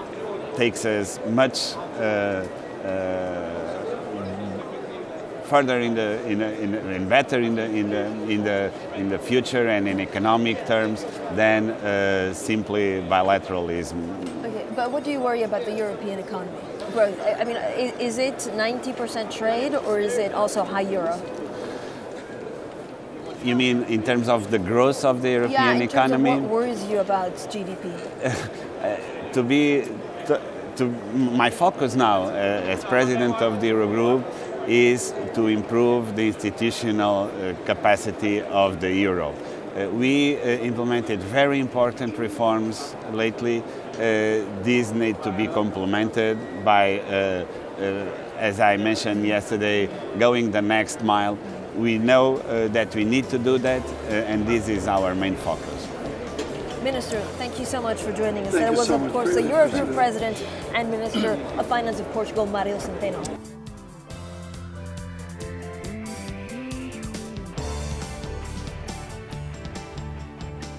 takes 0.55 0.85
us 0.85 1.19
much 1.27 1.75
uh, 1.75 2.47
uh 2.85 3.44
further 5.45 5.79
in 5.79 5.95
the 5.95 6.21
in, 6.25 6.41
in, 6.41 6.73
in, 6.73 7.09
better 7.09 7.39
in 7.39 7.55
the 7.55 7.65
in 7.65 7.89
the 7.89 8.05
in 8.29 8.43
the 8.43 8.71
in 8.95 9.09
the 9.09 9.19
future 9.19 9.67
and 9.67 9.87
in 9.87 9.99
economic 9.99 10.65
terms 10.65 11.05
than 11.33 11.71
uh, 11.71 12.33
simply 12.33 13.01
bilateralism. 13.09 13.99
Okay, 14.45 14.65
but 14.75 14.91
what 14.91 15.03
do 15.03 15.11
you 15.11 15.19
worry 15.19 15.43
about 15.43 15.65
the 15.65 15.73
European 15.73 16.19
economy 16.19 16.57
growth? 16.95 17.19
I 17.41 17.43
mean, 17.43 17.57
is 17.99 18.17
it 18.17 18.37
90% 18.37 19.31
trade 19.31 19.75
or 19.75 19.99
is 19.99 20.17
it 20.17 20.33
also 20.33 20.63
high 20.63 20.87
euro? 20.97 21.21
You 23.43 23.55
mean 23.55 23.83
in 23.83 24.01
terms 24.01 24.27
of 24.27 24.49
the 24.49 24.57
growth 24.57 25.05
of 25.05 25.21
the 25.21 25.31
European 25.31 25.77
yeah, 25.77 25.89
economy? 25.91 26.31
what 26.31 26.49
worries 26.49 26.83
you 26.85 26.99
about 26.99 27.33
GDP? 27.51 27.85
uh, 28.25 29.33
to 29.33 29.43
be 29.43 29.61
to, 30.27 30.41
to, 30.77 30.83
my 31.39 31.49
focus 31.51 31.95
now 31.95 32.23
uh, 32.23 32.73
as 32.73 32.83
president 32.85 33.35
of 33.35 33.61
the 33.61 33.69
Eurogroup 33.69 34.23
is 34.67 35.13
to 35.33 35.47
improve 35.47 36.15
the 36.15 36.27
institutional 36.27 37.23
uh, 37.25 37.53
capacity 37.65 38.41
of 38.41 38.79
the 38.79 38.91
euro. 38.91 39.33
Uh, 39.75 39.89
we 39.89 40.37
uh, 40.37 40.45
implemented 40.63 41.19
very 41.19 41.59
important 41.59 42.17
reforms 42.17 42.95
lately. 43.11 43.61
Uh, 43.61 44.45
these 44.63 44.93
need 44.93 45.21
to 45.21 45.31
be 45.31 45.47
complemented 45.47 46.37
by, 46.63 46.99
uh, 46.99 47.45
uh, 47.77 47.81
as 48.37 48.61
I 48.61 48.77
mentioned 48.77 49.25
yesterday, 49.25 49.89
going 50.17 50.51
the 50.51 50.61
next 50.61 51.03
mile. 51.03 51.37
We 51.75 51.97
know 51.97 52.37
that 52.69 52.95
we 52.95 53.03
need 53.03 53.27
to 53.31 53.37
do 53.37 53.57
that, 53.57 53.83
and 54.07 54.47
this 54.47 54.69
is 54.69 54.87
our 54.87 55.13
main 55.13 55.35
focus. 55.35 55.87
Minister, 56.81 57.19
thank 57.37 57.59
you 57.59 57.65
so 57.65 57.81
much 57.81 57.99
for 57.99 58.13
joining 58.13 58.47
us. 58.47 58.53
Thank 58.53 58.67
that 58.67 58.77
was, 58.77 58.87
so 58.87 58.95
of 58.95 59.11
course, 59.11 59.33
the 59.33 59.41
Eurogroup 59.41 59.93
President 59.93 60.41
and 60.73 60.89
Minister 60.89 61.31
of 61.57 61.65
Finance 61.65 61.99
of 61.99 62.09
Portugal, 62.13 62.45
Mario 62.45 62.77
Centeno. 62.77 63.34